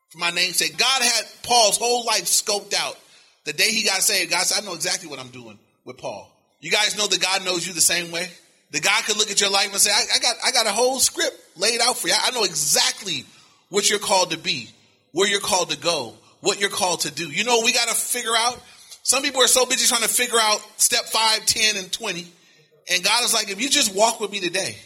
for 0.09 0.17
my 0.17 0.31
name's 0.31 0.57
sake. 0.57 0.77
God 0.77 1.01
had 1.01 1.25
Paul's 1.43 1.77
whole 1.77 2.05
life 2.05 2.25
scoped 2.25 2.73
out. 2.73 2.97
The 3.45 3.53
day 3.53 3.69
he 3.69 3.83
got 3.83 4.01
saved, 4.01 4.31
God 4.31 4.43
said, 4.43 4.63
I 4.63 4.65
know 4.65 4.73
exactly 4.73 5.09
what 5.09 5.19
I'm 5.19 5.29
doing 5.29 5.59
with 5.83 5.97
Paul. 5.97 6.29
You 6.61 6.71
guys 6.71 6.97
know 6.97 7.07
that 7.07 7.21
God 7.21 7.43
knows 7.43 7.67
you 7.67 7.73
the 7.73 7.81
same 7.81 8.11
way? 8.11 8.29
That 8.71 8.81
God 8.81 9.03
could 9.03 9.17
look 9.17 9.29
at 9.29 9.41
your 9.41 9.51
life 9.51 9.71
and 9.71 9.81
say, 9.81 9.91
I, 9.91 10.15
I 10.15 10.19
got, 10.19 10.35
I 10.45 10.51
got 10.51 10.65
a 10.65 10.71
whole 10.71 10.99
script 10.99 11.35
laid 11.57 11.81
out 11.81 11.97
for 11.97 12.07
you. 12.07 12.13
I 12.17 12.31
know 12.31 12.43
exactly 12.43 13.25
what 13.69 13.89
you're 13.89 13.99
called 13.99 14.31
to 14.31 14.37
be, 14.37 14.69
where 15.11 15.27
you're 15.27 15.41
called 15.41 15.71
to 15.71 15.77
go, 15.77 16.13
what 16.39 16.61
you're 16.61 16.69
called 16.69 17.01
to 17.01 17.11
do. 17.11 17.29
You 17.29 17.43
know, 17.43 17.61
we 17.63 17.73
got 17.73 17.89
to 17.89 17.95
figure 17.95 18.35
out. 18.35 18.61
Some 19.03 19.21
people 19.21 19.41
are 19.41 19.47
so 19.47 19.65
busy 19.65 19.85
trying 19.85 20.01
to 20.01 20.09
figure 20.09 20.39
out 20.39 20.59
step 20.77 21.05
5, 21.05 21.45
10, 21.45 21.77
and 21.77 21.91
20. 21.91 22.25
And 22.91 23.03
God 23.03 23.23
is 23.23 23.33
like, 23.33 23.49
if 23.49 23.61
you 23.61 23.69
just 23.69 23.93
walk 23.95 24.19
with 24.19 24.31
me 24.31 24.39
today, 24.39 24.77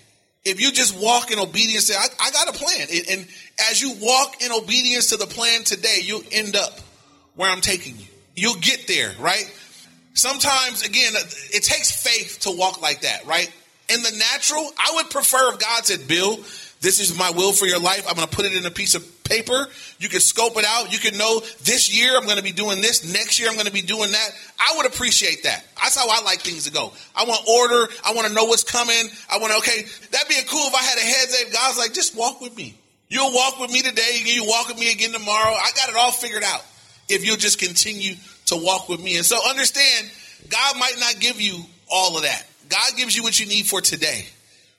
if 0.43 0.59
you 0.59 0.71
just 0.71 0.99
walk 0.99 1.31
in 1.31 1.39
obedience, 1.39 1.95
I, 1.95 2.05
I 2.19 2.31
got 2.31 2.49
a 2.49 2.53
plan. 2.53 2.87
And, 2.91 3.09
and 3.09 3.27
as 3.69 3.81
you 3.81 3.93
walk 4.01 4.41
in 4.41 4.51
obedience 4.51 5.09
to 5.09 5.17
the 5.17 5.27
plan 5.27 5.63
today, 5.63 5.99
you'll 6.01 6.23
end 6.31 6.55
up 6.55 6.79
where 7.35 7.49
I'm 7.49 7.61
taking 7.61 7.95
you. 7.97 8.05
You'll 8.35 8.59
get 8.59 8.87
there, 8.87 9.13
right? 9.19 9.51
Sometimes, 10.13 10.83
again, 10.83 11.13
it 11.15 11.63
takes 11.63 11.91
faith 11.91 12.39
to 12.41 12.51
walk 12.51 12.81
like 12.81 13.01
that, 13.01 13.25
right? 13.27 13.51
In 13.89 14.01
the 14.01 14.11
natural, 14.11 14.69
I 14.77 14.93
would 14.95 15.09
prefer 15.11 15.53
if 15.53 15.59
God 15.59 15.85
said, 15.85 16.07
Bill, 16.07 16.39
this 16.81 16.99
is 16.99 17.17
my 17.17 17.31
will 17.31 17.51
for 17.51 17.65
your 17.65 17.79
life. 17.79 18.05
I'm 18.07 18.15
going 18.15 18.27
to 18.27 18.35
put 18.35 18.45
it 18.45 18.53
in 18.53 18.65
a 18.65 18.71
piece 18.71 18.93
of 18.95 19.23
paper. 19.23 19.67
You 19.99 20.09
can 20.09 20.19
scope 20.19 20.57
it 20.57 20.65
out. 20.65 20.93
You 20.93 20.99
can 20.99 21.17
know 21.17 21.41
this 21.63 21.93
year 21.93 22.15
I'm 22.15 22.25
going 22.25 22.37
to 22.37 22.43
be 22.43 22.51
doing 22.51 22.81
this. 22.81 23.11
Next 23.11 23.39
year 23.39 23.49
I'm 23.49 23.55
going 23.55 23.67
to 23.67 23.73
be 23.73 23.81
doing 23.81 24.11
that. 24.11 24.29
I 24.59 24.75
would 24.77 24.85
appreciate 24.85 25.43
that. 25.43 25.65
That's 25.81 25.95
how 25.95 26.07
I 26.09 26.23
like 26.23 26.41
things 26.41 26.65
to 26.65 26.71
go. 26.71 26.93
I 27.15 27.25
want 27.25 27.47
order. 27.47 27.91
I 28.05 28.13
want 28.13 28.27
to 28.27 28.33
know 28.33 28.45
what's 28.45 28.63
coming. 28.63 29.09
I 29.31 29.39
want 29.39 29.51
to, 29.53 29.57
okay, 29.59 29.83
that'd 30.11 30.29
be 30.29 30.35
cool 30.47 30.67
if 30.67 30.75
I 30.75 30.83
had 30.83 30.97
a 30.97 31.01
heads 31.01 31.41
up. 31.41 31.53
God's 31.53 31.77
like, 31.77 31.93
just 31.93 32.15
walk 32.15 32.41
with 32.41 32.55
me. 32.55 32.75
You'll 33.09 33.33
walk 33.33 33.59
with 33.59 33.71
me 33.71 33.81
today. 33.81 34.21
You 34.23 34.45
walk 34.45 34.67
with 34.67 34.79
me 34.79 34.91
again 34.91 35.13
tomorrow. 35.13 35.53
I 35.53 35.71
got 35.75 35.89
it 35.89 35.95
all 35.95 36.11
figured 36.11 36.43
out 36.43 36.63
if 37.09 37.25
you'll 37.25 37.37
just 37.37 37.59
continue 37.59 38.15
to 38.47 38.55
walk 38.57 38.89
with 38.89 39.01
me. 39.01 39.17
And 39.17 39.25
so 39.25 39.37
understand, 39.49 40.11
God 40.49 40.77
might 40.77 40.95
not 40.99 41.19
give 41.19 41.39
you 41.41 41.57
all 41.89 42.17
of 42.17 42.23
that. 42.23 42.45
God 42.69 42.97
gives 42.97 43.15
you 43.15 43.23
what 43.23 43.39
you 43.39 43.45
need 43.45 43.65
for 43.65 43.81
today. 43.81 44.25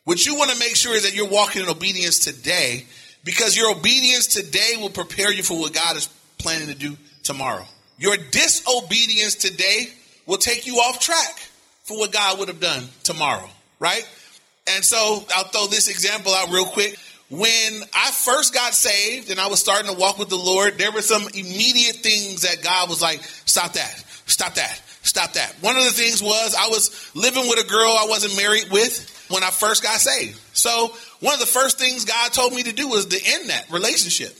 What 0.09 0.25
you 0.25 0.37
want 0.37 0.51
to 0.51 0.59
make 0.59 0.75
sure 0.75 0.95
is 0.95 1.03
that 1.03 1.15
you're 1.15 1.29
walking 1.29 1.61
in 1.61 1.69
obedience 1.69 2.21
today 2.21 2.87
because 3.25 3.55
your 3.55 3.77
obedience 3.77 4.27
today 4.27 4.77
will 4.79 4.89
prepare 4.89 5.31
you 5.31 5.43
for 5.43 5.61
what 5.61 5.75
God 5.75 5.99
is 5.99 6.09
planning 6.39 6.69
to 6.69 6.75
do 6.75 6.97
tomorrow. 7.25 7.67
Your 7.99 8.17
disobedience 8.17 9.35
today 9.35 9.89
will 10.25 10.39
take 10.39 10.67
you 10.67 10.77
off 10.77 10.99
track 10.99 11.39
for 11.83 11.99
what 11.99 12.11
God 12.11 12.39
would 12.39 12.49
have 12.49 12.59
done 12.59 12.85
tomorrow, 13.03 13.51
right? 13.81 14.03
And 14.75 14.83
so 14.83 15.25
I'll 15.37 15.45
throw 15.45 15.67
this 15.67 15.91
example 15.91 16.33
out 16.33 16.49
real 16.51 16.65
quick. 16.65 16.97
When 17.29 17.83
I 17.93 18.11
first 18.11 18.55
got 18.55 18.73
saved 18.73 19.31
and 19.31 19.39
I 19.39 19.49
was 19.49 19.61
starting 19.61 19.93
to 19.93 19.99
walk 19.99 20.19
with 20.19 20.31
the 20.31 20.37
Lord, 20.37 20.79
there 20.79 20.91
were 20.91 21.03
some 21.03 21.25
immediate 21.35 21.97
things 21.97 22.49
that 22.49 22.63
God 22.63 22.89
was 22.89 23.03
like, 23.03 23.23
stop 23.45 23.75
that, 23.75 24.05
stop 24.25 24.55
that, 24.55 24.81
stop 25.03 25.35
that. 25.35 25.55
One 25.61 25.77
of 25.77 25.85
the 25.85 25.91
things 25.91 26.23
was 26.23 26.55
I 26.55 26.69
was 26.69 27.11
living 27.15 27.47
with 27.47 27.63
a 27.63 27.69
girl 27.69 27.91
I 27.91 28.07
wasn't 28.09 28.39
married 28.39 28.71
with 28.71 29.17
when 29.29 29.43
I 29.43 29.51
first 29.51 29.83
got 29.83 29.99
saved. 29.99 30.39
So 30.53 30.95
one 31.21 31.35
of 31.35 31.41
the 31.41 31.47
first 31.47 31.79
things 31.79 32.05
God 32.05 32.33
told 32.33 32.53
me 32.53 32.63
to 32.65 32.73
do 32.73 32.89
was 32.89 33.07
to 33.07 33.21
end 33.25 33.51
that 33.51 33.71
relationship. 33.71 34.35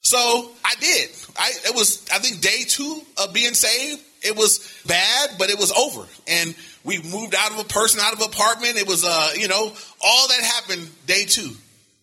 So 0.00 0.50
I 0.64 0.74
did. 0.80 1.10
I 1.36 1.52
it 1.66 1.74
was 1.74 2.06
I 2.12 2.18
think 2.18 2.40
day 2.40 2.64
two 2.66 3.02
of 3.18 3.32
being 3.32 3.54
saved. 3.54 4.02
It 4.22 4.36
was 4.36 4.82
bad, 4.86 5.30
but 5.38 5.50
it 5.50 5.58
was 5.58 5.70
over. 5.72 6.06
And 6.26 6.54
we 6.84 6.98
moved 7.02 7.34
out 7.36 7.52
of 7.52 7.60
a 7.60 7.64
person, 7.64 8.00
out 8.00 8.12
of 8.12 8.20
an 8.20 8.26
apartment. 8.26 8.76
It 8.76 8.86
was 8.86 9.04
uh, 9.04 9.30
you 9.36 9.48
know, 9.48 9.72
all 10.00 10.28
that 10.28 10.40
happened 10.40 10.88
day 11.06 11.24
two 11.24 11.50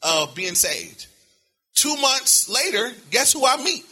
of 0.01 0.35
being 0.35 0.55
saved. 0.55 1.07
Two 1.75 1.95
months 1.97 2.47
later, 2.47 2.91
guess 3.11 3.33
who 3.33 3.45
I 3.45 3.57
meet? 3.57 3.85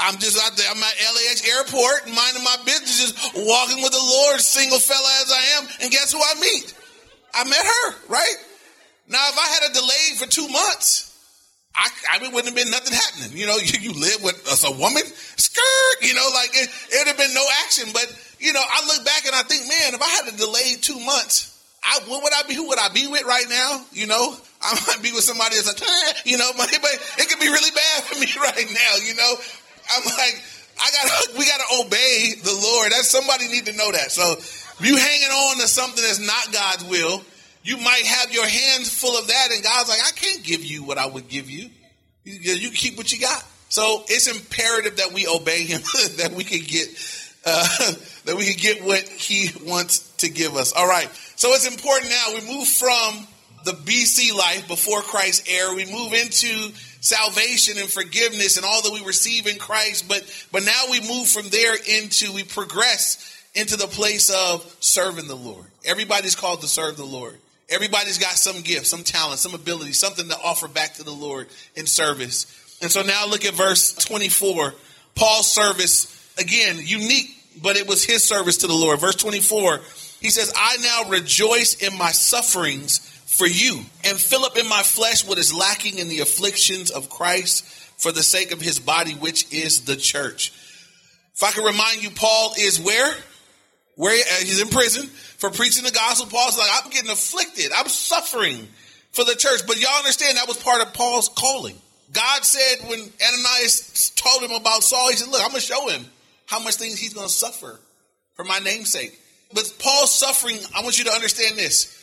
I'm 0.00 0.18
just 0.18 0.38
out 0.44 0.56
there. 0.56 0.66
I'm 0.70 0.78
at 0.78 0.94
LAX 1.14 1.42
airport, 1.46 2.06
minding 2.14 2.44
my 2.44 2.56
business, 2.64 3.10
just 3.10 3.34
walking 3.34 3.82
with 3.82 3.92
the 3.92 3.98
Lord, 3.98 4.40
single 4.40 4.78
fella 4.78 5.08
as 5.22 5.32
I 5.32 5.58
am. 5.58 5.68
And 5.82 5.90
guess 5.90 6.12
who 6.12 6.20
I 6.20 6.40
meet? 6.40 6.74
I 7.34 7.44
met 7.44 7.64
her, 7.64 7.94
right? 8.08 8.36
Now, 9.08 9.24
if 9.28 9.38
I 9.38 9.46
had 9.48 9.70
a 9.70 9.74
delay 9.74 10.16
for 10.16 10.26
two 10.26 10.48
months, 10.48 11.08
I, 11.74 11.88
I 12.12 12.18
mean, 12.18 12.32
wouldn't 12.32 12.52
have 12.52 12.58
been 12.58 12.70
nothing 12.70 12.92
happening. 12.92 13.38
You 13.38 13.46
know, 13.46 13.56
you, 13.56 13.78
you 13.80 13.92
live 13.94 14.22
with 14.22 14.36
as 14.50 14.64
a 14.64 14.72
woman, 14.72 15.02
skirt, 15.04 15.96
you 16.02 16.14
know, 16.14 16.28
like 16.34 16.50
it, 16.52 16.68
it 16.90 16.98
would 16.98 17.08
have 17.08 17.16
been 17.16 17.34
no 17.34 17.44
action. 17.64 17.88
But, 17.92 18.10
you 18.38 18.52
know, 18.52 18.62
I 18.62 18.86
look 18.86 19.04
back 19.04 19.26
and 19.26 19.34
I 19.34 19.42
think, 19.42 19.62
man, 19.68 19.94
if 19.94 20.02
I 20.02 20.08
had 20.08 20.34
a 20.34 20.36
delay 20.36 20.76
two 20.80 20.98
months, 21.00 21.54
I, 21.82 22.00
what 22.06 22.22
would 22.22 22.32
I 22.34 22.42
be? 22.48 22.54
Who 22.54 22.68
would 22.68 22.78
I 22.78 22.88
be 22.90 23.06
with 23.06 23.24
right 23.24 23.46
now? 23.48 23.84
You 23.92 24.06
know, 24.06 24.36
I 24.62 24.74
might 24.86 25.02
be 25.02 25.12
with 25.12 25.24
somebody 25.24 25.54
that's 25.54 25.68
like, 25.68 25.80
eh, 25.80 26.12
you 26.24 26.36
know, 26.36 26.50
but, 26.58 26.68
but 26.68 26.94
it 27.18 27.28
could 27.28 27.40
be 27.40 27.48
really 27.48 27.70
bad 27.70 28.04
for 28.04 28.18
me 28.18 28.26
right 28.36 28.68
now. 28.68 28.92
You 29.06 29.14
know, 29.14 29.32
I'm 29.94 30.04
like, 30.04 30.36
I 30.78 30.90
gotta, 30.94 31.38
we 31.38 31.46
gotta 31.46 31.86
obey 31.86 32.34
the 32.42 32.54
Lord. 32.54 32.92
That 32.92 33.02
somebody 33.02 33.48
need 33.48 33.66
to 33.66 33.76
know 33.76 33.90
that. 33.90 34.10
So, 34.12 34.36
you 34.80 34.96
hanging 34.96 35.28
on 35.28 35.60
to 35.60 35.68
something 35.68 36.02
that's 36.02 36.20
not 36.20 36.52
God's 36.52 36.84
will, 36.84 37.22
you 37.62 37.76
might 37.76 38.04
have 38.04 38.32
your 38.32 38.46
hands 38.46 38.88
full 38.88 39.18
of 39.18 39.26
that, 39.26 39.48
and 39.52 39.62
God's 39.62 39.88
like, 39.88 40.00
I 40.06 40.10
can't 40.12 40.42
give 40.42 40.64
you 40.64 40.84
what 40.84 40.98
I 40.98 41.06
would 41.06 41.28
give 41.28 41.50
you. 41.50 41.70
You, 42.24 42.70
keep 42.70 42.96
what 42.96 43.10
you 43.12 43.20
got. 43.20 43.44
So 43.68 44.04
it's 44.08 44.26
imperative 44.26 44.98
that 44.98 45.12
we 45.12 45.26
obey 45.26 45.64
Him, 45.64 45.80
that 46.18 46.32
we 46.32 46.44
can 46.44 46.60
get 46.60 46.88
uh, 47.44 47.66
that 48.24 48.36
we 48.36 48.46
can 48.52 48.58
get 48.58 48.84
what 48.84 49.02
He 49.02 49.50
wants 49.64 50.00
to 50.18 50.28
give 50.28 50.56
us. 50.56 50.72
All 50.72 50.86
right. 50.86 51.08
So 51.36 51.52
it's 51.52 51.66
important 51.66 52.10
now. 52.10 52.34
We 52.34 52.58
move 52.58 52.68
from 52.68 53.26
the 53.64 53.72
BC 53.72 54.34
life 54.34 54.68
before 54.68 55.02
Christ's 55.02 55.48
era. 55.48 55.74
We 55.74 55.84
move 55.84 56.12
into 56.12 56.72
salvation 57.00 57.78
and 57.78 57.88
forgiveness 57.88 58.56
and 58.56 58.66
all 58.66 58.82
that 58.82 58.92
we 58.92 59.04
receive 59.04 59.46
in 59.46 59.58
Christ. 59.58 60.08
But 60.08 60.24
but 60.52 60.64
now 60.64 60.84
we 60.90 61.00
move 61.00 61.28
from 61.28 61.48
there 61.48 61.74
into 61.74 62.32
we 62.32 62.44
progress 62.44 63.37
into 63.54 63.76
the 63.76 63.86
place 63.86 64.30
of 64.30 64.76
serving 64.80 65.28
the 65.28 65.34
Lord. 65.34 65.66
Everybody's 65.84 66.36
called 66.36 66.60
to 66.60 66.68
serve 66.68 66.96
the 66.96 67.04
Lord. 67.04 67.38
Everybody's 67.68 68.18
got 68.18 68.32
some 68.32 68.62
gift, 68.62 68.86
some 68.86 69.02
talent, 69.02 69.38
some 69.38 69.54
ability, 69.54 69.92
something 69.92 70.28
to 70.28 70.36
offer 70.42 70.68
back 70.68 70.94
to 70.94 71.02
the 71.02 71.12
Lord 71.12 71.48
in 71.74 71.86
service. 71.86 72.46
And 72.80 72.90
so 72.90 73.02
now 73.02 73.26
look 73.26 73.44
at 73.44 73.54
verse 73.54 73.92
24. 73.94 74.74
Paul's 75.14 75.52
service, 75.52 76.34
again, 76.38 76.78
unique, 76.80 77.36
but 77.62 77.76
it 77.76 77.86
was 77.86 78.04
his 78.04 78.22
service 78.22 78.58
to 78.58 78.66
the 78.66 78.74
Lord. 78.74 79.00
Verse 79.00 79.16
24, 79.16 79.80
he 80.20 80.30
says, 80.30 80.52
I 80.56 80.76
now 80.78 81.10
rejoice 81.10 81.74
in 81.74 81.96
my 81.98 82.10
sufferings 82.12 82.98
for 82.98 83.46
you 83.46 83.82
and 84.04 84.18
fill 84.18 84.44
up 84.44 84.56
in 84.56 84.68
my 84.68 84.82
flesh 84.82 85.26
what 85.26 85.38
is 85.38 85.52
lacking 85.52 85.98
in 85.98 86.08
the 86.08 86.20
afflictions 86.20 86.90
of 86.90 87.10
Christ 87.10 87.64
for 87.98 88.12
the 88.12 88.22
sake 88.22 88.52
of 88.52 88.60
his 88.60 88.78
body, 88.78 89.12
which 89.12 89.52
is 89.52 89.82
the 89.82 89.96
church. 89.96 90.52
If 91.34 91.42
I 91.42 91.50
can 91.50 91.64
remind 91.64 92.02
you, 92.02 92.10
Paul 92.10 92.54
is 92.58 92.80
where? 92.80 93.14
Where 93.98 94.14
uh, 94.14 94.34
he's 94.38 94.62
in 94.62 94.68
prison 94.68 95.08
for 95.08 95.50
preaching 95.50 95.82
the 95.82 95.90
gospel. 95.90 96.28
Paul's 96.30 96.56
like, 96.56 96.70
I'm 96.72 96.88
getting 96.90 97.10
afflicted. 97.10 97.72
I'm 97.74 97.88
suffering 97.88 98.68
for 99.10 99.24
the 99.24 99.34
church. 99.34 99.62
But 99.66 99.80
y'all 99.80 99.98
understand 99.98 100.38
that 100.38 100.46
was 100.46 100.56
part 100.56 100.80
of 100.80 100.94
Paul's 100.94 101.28
calling. 101.28 101.74
God 102.12 102.44
said 102.44 102.88
when 102.88 103.00
Ananias 103.00 104.10
told 104.10 104.44
him 104.44 104.52
about 104.52 104.84
Saul, 104.84 105.10
he 105.10 105.16
said, 105.16 105.28
Look, 105.28 105.42
I'm 105.42 105.50
going 105.50 105.60
to 105.60 105.66
show 105.66 105.88
him 105.88 106.06
how 106.46 106.62
much 106.62 106.76
things 106.76 107.00
he's 107.00 107.12
going 107.12 107.26
to 107.26 107.32
suffer 107.32 107.80
for 108.34 108.44
my 108.44 108.60
namesake. 108.60 109.18
But 109.52 109.74
Paul's 109.80 110.14
suffering, 110.14 110.58
I 110.76 110.82
want 110.82 110.96
you 110.96 111.06
to 111.06 111.12
understand 111.12 111.58
this. 111.58 111.94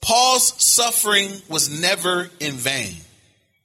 Paul's 0.00 0.54
suffering 0.62 1.32
was 1.48 1.80
never 1.80 2.30
in 2.38 2.52
vain. 2.52 2.94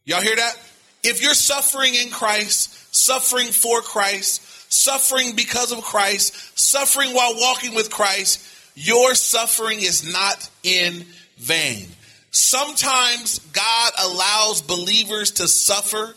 Y'all 0.05 0.21
hear 0.21 0.35
that? 0.35 0.55
If 1.03 1.21
you're 1.21 1.35
suffering 1.35 1.93
in 1.93 2.09
Christ, 2.09 2.95
suffering 2.95 3.49
for 3.49 3.81
Christ, 3.81 4.41
suffering 4.75 5.35
because 5.35 5.71
of 5.71 5.83
Christ, 5.83 6.59
suffering 6.59 7.13
while 7.13 7.33
walking 7.35 7.75
with 7.75 7.89
Christ, 7.89 8.45
your 8.75 9.15
suffering 9.15 9.79
is 9.79 10.11
not 10.11 10.49
in 10.63 11.05
vain. 11.37 11.87
Sometimes 12.31 13.39
God 13.39 13.91
allows 14.03 14.61
believers 14.61 15.31
to 15.31 15.47
suffer 15.47 16.13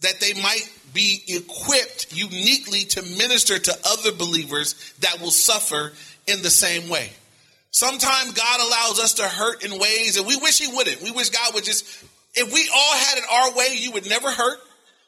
that 0.00 0.18
they 0.20 0.32
might 0.40 0.68
be 0.94 1.22
equipped 1.28 2.16
uniquely 2.16 2.84
to 2.84 3.02
minister 3.02 3.58
to 3.58 3.78
other 3.86 4.12
believers 4.12 4.74
that 5.00 5.20
will 5.20 5.30
suffer 5.30 5.92
in 6.26 6.42
the 6.42 6.50
same 6.50 6.88
way. 6.88 7.10
Sometimes 7.70 8.32
God 8.32 8.60
allows 8.60 8.98
us 8.98 9.14
to 9.14 9.22
hurt 9.24 9.64
in 9.64 9.78
ways 9.78 10.16
and 10.16 10.26
we 10.26 10.36
wish 10.36 10.58
He 10.58 10.74
wouldn't. 10.74 11.02
We 11.02 11.10
wish 11.10 11.28
God 11.28 11.54
would 11.54 11.64
just, 11.64 11.84
if 12.34 12.52
we 12.52 12.68
all 12.74 12.96
had 12.96 13.18
it 13.18 13.24
our 13.30 13.56
way, 13.56 13.76
you 13.78 13.92
would 13.92 14.08
never 14.08 14.30
hurt. 14.30 14.58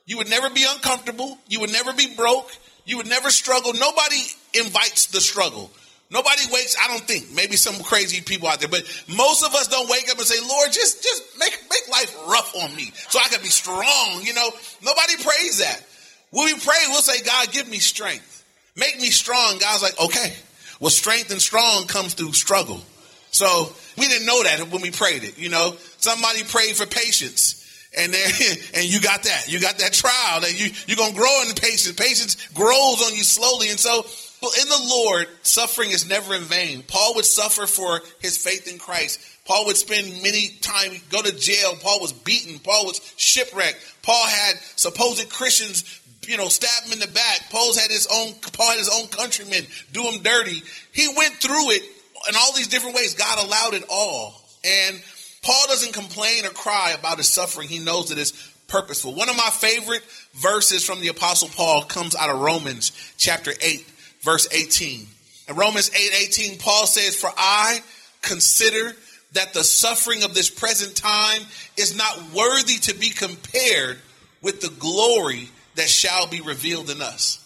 You 0.05 0.19
would 0.19 0.31
never 0.31 0.51
be 0.51 0.65
uncomfortable. 0.69 1.39
You 1.49 1.61
would 1.61 1.73
never 1.73 1.93
be 1.93 2.15
broke. 2.15 2.55
You 2.85 2.97
would 2.99 3.09
never 3.09 3.31
struggle. 3.31 3.73
Nobody 3.73 4.21
invites 4.55 5.07
the 5.07 5.21
struggle. 5.21 5.71
Nobody 6.11 6.43
wakes, 6.53 6.77
I 6.79 6.89
don't 6.89 7.03
think, 7.03 7.35
maybe 7.35 7.57
some 7.57 7.83
crazy 7.83 8.21
people 8.21 8.47
out 8.47 8.61
there, 8.61 8.69
but 8.69 8.85
most 9.17 9.43
of 9.43 9.55
us 9.55 9.67
don't 9.69 9.89
wake 9.89 10.11
up 10.11 10.19
and 10.19 10.27
say, 10.27 10.47
Lord, 10.47 10.71
just, 10.71 11.03
just 11.03 11.39
make, 11.39 11.59
make 11.71 11.89
life 11.91 12.15
rough 12.29 12.55
on 12.55 12.77
me 12.77 12.93
so 13.09 13.19
I 13.19 13.29
can 13.29 13.41
be 13.41 13.49
strong. 13.49 14.21
You 14.21 14.35
know, 14.35 14.51
nobody 14.83 15.15
prays 15.17 15.61
that. 15.61 15.83
When 16.31 16.45
we 16.47 16.61
pray, 16.61 16.77
we'll 16.89 17.01
say, 17.01 17.25
God, 17.25 17.51
give 17.51 17.67
me 17.67 17.79
strength. 17.79 18.45
Make 18.77 19.01
me 19.01 19.11
strong. 19.11 19.57
God's 19.59 19.83
like, 19.83 19.99
okay. 20.01 20.35
Well, 20.81 20.91
strength 20.91 21.31
and 21.31 21.41
strong 21.41 21.87
comes 21.87 22.13
through 22.13 22.33
struggle. 22.35 22.83
So 23.31 23.73
we 23.97 24.07
didn't 24.09 24.27
know 24.27 24.43
that 24.43 24.71
when 24.71 24.83
we 24.83 24.91
prayed 24.91 25.25
it. 25.25 25.39
You 25.39 25.49
know, 25.49 25.77
somebody 25.97 26.43
prayed 26.45 26.77
for 26.77 26.85
patience. 26.85 27.62
And 27.97 28.15
and 28.75 28.85
you 28.85 29.01
got 29.01 29.25
that. 29.25 29.47
You 29.49 29.61
got 29.61 29.79
that 29.79 29.93
trial 29.93 30.41
that 30.41 30.59
you, 30.59 30.71
you're 30.87 30.97
to 31.07 31.15
grow 31.15 31.43
in 31.47 31.55
patience. 31.55 31.93
Patience 31.93 32.49
grows 32.49 33.03
on 33.03 33.15
you 33.15 33.23
slowly. 33.23 33.71
And 33.71 33.79
so 33.79 34.05
in 34.43 34.69
the 34.69 34.87
Lord, 34.89 35.29
suffering 35.43 35.91
is 35.91 36.09
never 36.09 36.35
in 36.35 36.43
vain. 36.43 36.83
Paul 36.87 37.15
would 37.15 37.25
suffer 37.25 37.67
for 37.67 38.01
his 38.21 38.37
faith 38.37 38.71
in 38.71 38.79
Christ. 38.79 39.21
Paul 39.45 39.67
would 39.67 39.77
spend 39.77 40.23
many 40.23 40.57
time, 40.61 40.93
go 41.11 41.23
to 41.23 41.33
jail. 41.37 41.75
Paul 41.81 42.01
was 42.01 42.13
beaten. 42.13 42.59
Paul 42.59 42.87
was 42.87 43.01
shipwrecked. 43.17 43.79
Paul 44.03 44.27
had 44.27 44.57
supposed 44.77 45.29
Christians, 45.31 46.01
you 46.27 46.37
know, 46.37 46.49
stab 46.49 46.85
him 46.85 46.93
in 46.93 46.99
the 46.99 47.13
back. 47.13 47.51
paul's 47.51 47.79
had 47.79 47.91
his 47.91 48.09
own, 48.13 48.35
Paul 48.53 48.71
had 48.71 48.79
his 48.79 48.91
own 48.91 49.09
countrymen 49.09 49.65
do 49.93 50.03
him 50.03 50.23
dirty. 50.23 50.63
He 50.93 51.09
went 51.17 51.35
through 51.35 51.71
it 51.71 51.83
in 52.29 52.35
all 52.37 52.53
these 52.55 52.69
different 52.69 52.97
ways. 52.97 53.15
God 53.15 53.45
allowed 53.45 53.75
it 53.75 53.85
all. 53.89 54.41
And 54.65 55.03
Paul 55.43 55.67
doesn't 55.67 55.93
complain 55.93 56.47
or 56.47 56.51
cry 56.51 56.95
about 56.99 57.19
his 57.19 57.29
suffering. 57.29 57.69
He 57.69 57.79
knows 57.79 58.09
that 58.09 58.19
it's 58.19 58.33
purposeful. 58.69 59.15
One 59.15 59.29
of 59.29 59.37
my 59.37 59.51
favorite 59.51 60.03
verses 60.35 60.85
from 60.85 61.01
the 61.01 61.09
apostle 61.09 61.49
Paul 61.49 61.83
comes 61.83 62.15
out 62.15 62.31
of 62.31 62.41
Romans 62.41 62.93
chapter 63.19 63.53
8 63.61 63.87
verse 64.23 64.49
18. 64.51 65.07
In 65.49 65.57
Romans 65.57 65.91
8 65.95 66.11
18, 66.23 66.59
Paul 66.59 66.87
says, 66.87 67.17
For 67.17 67.31
I 67.37 67.81
consider 68.23 68.97
that 69.33 69.53
the 69.53 69.65
suffering 69.65 70.23
of 70.23 70.35
this 70.35 70.51
present 70.51 70.95
time 70.97 71.43
is 71.77 71.97
not 71.97 72.33
worthy 72.33 72.77
to 72.77 72.95
be 72.95 73.11
compared 73.11 73.99
with 74.41 74.61
the 74.61 74.71
glory 74.79 75.49
that 75.75 75.89
shall 75.89 76.27
be 76.27 76.41
revealed 76.41 76.91
in 76.91 77.03
us. 77.03 77.39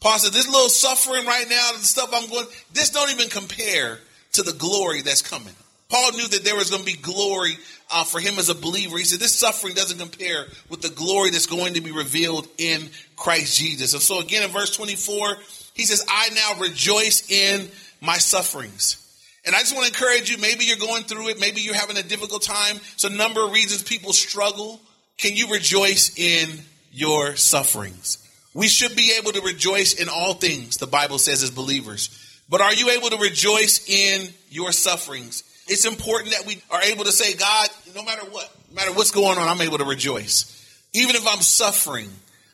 Paul 0.00 0.18
said, 0.18 0.32
This 0.32 0.48
little 0.48 0.68
suffering 0.68 1.26
right 1.26 1.48
now, 1.48 1.72
the 1.72 1.84
stuff 1.84 2.10
I'm 2.12 2.28
going, 2.28 2.46
this 2.72 2.90
don't 2.90 3.10
even 3.10 3.28
compare 3.28 3.98
to 4.32 4.42
the 4.42 4.52
glory 4.52 5.02
that's 5.02 5.22
coming. 5.22 5.54
Paul 5.90 6.12
knew 6.12 6.28
that 6.28 6.44
there 6.44 6.56
was 6.56 6.70
going 6.70 6.82
to 6.82 6.86
be 6.86 7.00
glory 7.00 7.56
uh, 7.90 8.04
for 8.04 8.20
him 8.20 8.38
as 8.38 8.48
a 8.48 8.54
believer. 8.54 8.96
He 8.96 9.04
said, 9.04 9.20
This 9.20 9.34
suffering 9.34 9.74
doesn't 9.74 9.98
compare 9.98 10.46
with 10.68 10.80
the 10.80 10.88
glory 10.88 11.30
that's 11.30 11.46
going 11.46 11.74
to 11.74 11.80
be 11.80 11.90
revealed 11.90 12.48
in 12.58 12.88
Christ 13.16 13.58
Jesus. 13.58 13.92
And 13.92 14.02
so, 14.02 14.20
again, 14.20 14.44
in 14.44 14.50
verse 14.50 14.74
24, 14.76 15.36
he 15.74 15.84
says, 15.84 16.04
I 16.08 16.30
now 16.30 16.62
rejoice 16.62 17.30
in 17.30 17.68
my 18.00 18.18
sufferings. 18.18 18.96
And 19.44 19.54
I 19.54 19.60
just 19.60 19.74
want 19.74 19.86
to 19.86 19.92
encourage 19.92 20.30
you, 20.30 20.38
maybe 20.38 20.64
you're 20.64 20.76
going 20.76 21.02
through 21.04 21.28
it, 21.28 21.40
maybe 21.40 21.60
you're 21.60 21.74
having 21.74 21.96
a 21.96 22.02
difficult 22.02 22.42
time. 22.42 22.78
So 22.96 23.08
a 23.08 23.12
number 23.12 23.44
of 23.44 23.52
reasons 23.52 23.82
people 23.82 24.12
struggle. 24.12 24.80
Can 25.18 25.34
you 25.34 25.50
rejoice 25.50 26.16
in 26.16 26.48
your 26.92 27.36
sufferings? 27.36 28.18
We 28.54 28.68
should 28.68 28.96
be 28.96 29.14
able 29.18 29.32
to 29.32 29.40
rejoice 29.40 29.94
in 29.94 30.08
all 30.08 30.34
things, 30.34 30.76
the 30.76 30.86
Bible 30.86 31.18
says 31.18 31.42
as 31.42 31.50
believers. 31.50 32.10
But 32.48 32.60
are 32.60 32.74
you 32.74 32.90
able 32.90 33.10
to 33.10 33.16
rejoice 33.16 33.88
in 33.88 34.28
your 34.50 34.72
sufferings? 34.72 35.44
It's 35.70 35.84
important 35.84 36.32
that 36.32 36.44
we 36.46 36.60
are 36.68 36.82
able 36.82 37.04
to 37.04 37.12
say, 37.12 37.34
God, 37.34 37.68
no 37.94 38.02
matter 38.02 38.26
what, 38.26 38.52
no 38.70 38.74
matter 38.74 38.92
what's 38.92 39.12
going 39.12 39.38
on, 39.38 39.46
I'm 39.46 39.60
able 39.60 39.78
to 39.78 39.84
rejoice. 39.84 40.56
Even 40.92 41.14
if 41.14 41.24
I'm 41.28 41.40
suffering, 41.40 42.10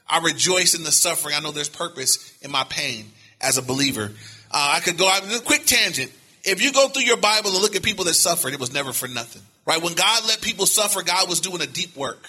I 0.07 0.21
rejoice 0.21 0.75
in 0.75 0.85
the 0.85 0.93
suffering. 0.93 1.35
I 1.35 1.41
know 1.41 1.51
there's 1.51 1.71
purpose 1.71 2.37
in 2.43 2.51
my 2.51 2.65
pain 2.65 3.07
as 3.41 3.57
a 3.57 3.63
believer. 3.63 4.13
Uh, 4.51 4.75
I 4.77 4.81
could 4.81 4.99
go 4.99 5.09
out 5.09 5.23
a 5.35 5.41
quick 5.41 5.65
tangent. 5.65 6.13
If 6.45 6.63
you 6.63 6.73
go 6.73 6.89
through 6.89 7.05
your 7.05 7.17
Bible 7.17 7.51
and 7.51 7.63
look 7.63 7.75
at 7.75 7.83
people 7.83 8.05
that 8.05 8.15
suffered, 8.15 8.53
it 8.53 8.61
was 8.61 8.75
never 8.75 8.93
for 8.93 9.09
nothing, 9.09 9.43
right? 9.65 9.83
When 9.83 9.95
God 9.95 10.23
let 10.27 10.43
people 10.43 10.67
suffer, 10.67 11.03
God 11.03 11.27
was 11.27 11.41
doing 11.41 11.63
a 11.63 11.67
deep 11.67 11.97
work. 11.97 12.23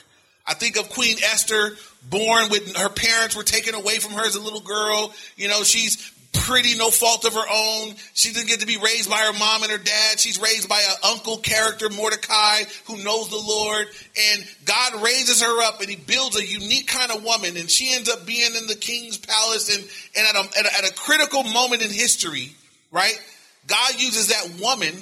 I 0.46 0.54
think 0.54 0.78
of 0.78 0.88
Queen 0.88 1.18
Esther, 1.34 1.76
born 2.10 2.50
with 2.50 2.78
her 2.78 2.88
parents 2.88 3.36
were 3.36 3.44
taken 3.44 3.76
away 3.76 4.00
from 4.00 4.14
her 4.14 4.26
as 4.26 4.36
a 4.36 4.42
little 4.42 4.62
girl. 4.62 5.14
You 5.36 5.50
know, 5.50 5.64
she's 5.64 6.14
pretty, 6.42 6.78
no 6.78 6.90
fault 6.90 7.26
of 7.26 7.34
her 7.34 7.46
own. 7.52 7.96
She 8.14 8.34
didn't 8.34 8.48
get 8.48 8.60
to 8.62 8.68
be 8.68 8.78
raised 8.78 9.10
by 9.10 9.18
her 9.18 9.34
mom 9.34 9.64
and 9.64 9.72
her 9.72 9.78
dad. 9.78 10.20
She's 10.20 10.40
raised 10.40 10.70
by 10.70 10.80
an 10.80 11.12
uncle 11.12 11.38
character, 11.38 11.90
Mordecai, 11.90 12.64
who 12.86 13.04
knows 13.04 13.30
the 13.30 13.38
Lord. 13.38 13.88
And 14.34 14.46
God 14.66 15.04
raises 15.04 15.42
her 15.42 15.64
up 15.64 15.82
and 15.82 15.90
he 15.90 15.96
builds 15.96 16.38
a 16.38 16.46
unique 16.46 16.88
kind 16.88 17.12
of 17.12 17.24
woman. 17.24 17.58
And 17.58 17.70
she 17.70 17.94
ends 17.94 18.10
up 18.10 18.26
being 18.26 18.56
in 18.56 18.68
the 18.68 18.76
king's 18.76 19.18
palace. 19.18 19.76
And, 19.76 19.84
and 20.16 20.28
at, 20.28 20.36
a, 20.36 20.60
at, 20.60 20.66
a, 20.66 20.86
at 20.86 20.92
a 20.92 20.94
critical 20.94 21.44
moment 21.44 21.84
in 21.84 21.92
history, 21.92 22.52
right? 22.92 23.20
God 23.68 23.94
uses 24.00 24.28
that 24.28 24.62
woman 24.62 24.94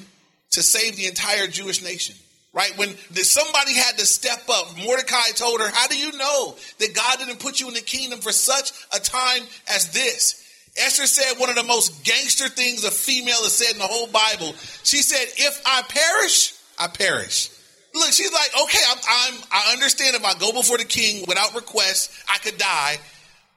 to 0.51 0.63
save 0.63 0.95
the 0.95 1.07
entire 1.07 1.47
Jewish 1.47 1.83
nation 1.83 2.15
right? 2.55 2.71
When 2.77 2.95
somebody 3.15 3.73
had 3.73 3.97
to 3.97 4.05
step 4.05 4.43
up, 4.49 4.77
Mordecai 4.77 5.31
told 5.35 5.59
her, 5.59 5.67
How 5.67 5.87
do 5.87 5.97
you 5.97 6.17
know 6.17 6.55
that 6.79 6.95
God 6.95 7.19
didn't 7.19 7.41
put 7.41 7.59
you 7.59 7.67
in 7.67 7.73
the 7.73 7.81
kingdom 7.81 8.19
for 8.19 8.31
such 8.31 8.71
a 8.95 8.99
time 8.99 9.41
as 9.67 9.91
this? 9.91 10.44
Esther 10.77 11.07
said 11.07 11.39
one 11.39 11.49
of 11.49 11.55
the 11.55 11.63
most 11.63 12.03
gangster 12.03 12.49
things 12.49 12.83
a 12.83 12.91
female 12.91 13.43
has 13.43 13.53
said 13.53 13.73
in 13.73 13.79
the 13.79 13.87
whole 13.87 14.07
Bible. 14.07 14.53
She 14.83 14.97
said, 14.97 15.27
"If 15.37 15.61
I 15.65 15.83
perish, 15.83 16.53
I 16.77 16.87
perish." 16.87 17.49
Look, 17.93 18.11
she's 18.11 18.33
like, 18.33 18.51
"Okay, 18.63 18.79
I'm, 18.89 18.97
I'm 19.07 19.39
I 19.51 19.73
understand 19.73 20.15
if 20.15 20.25
I 20.25 20.33
go 20.33 20.51
before 20.51 20.77
the 20.77 20.85
king 20.85 21.23
without 21.27 21.55
request, 21.55 22.11
I 22.29 22.37
could 22.39 22.57
die, 22.57 22.97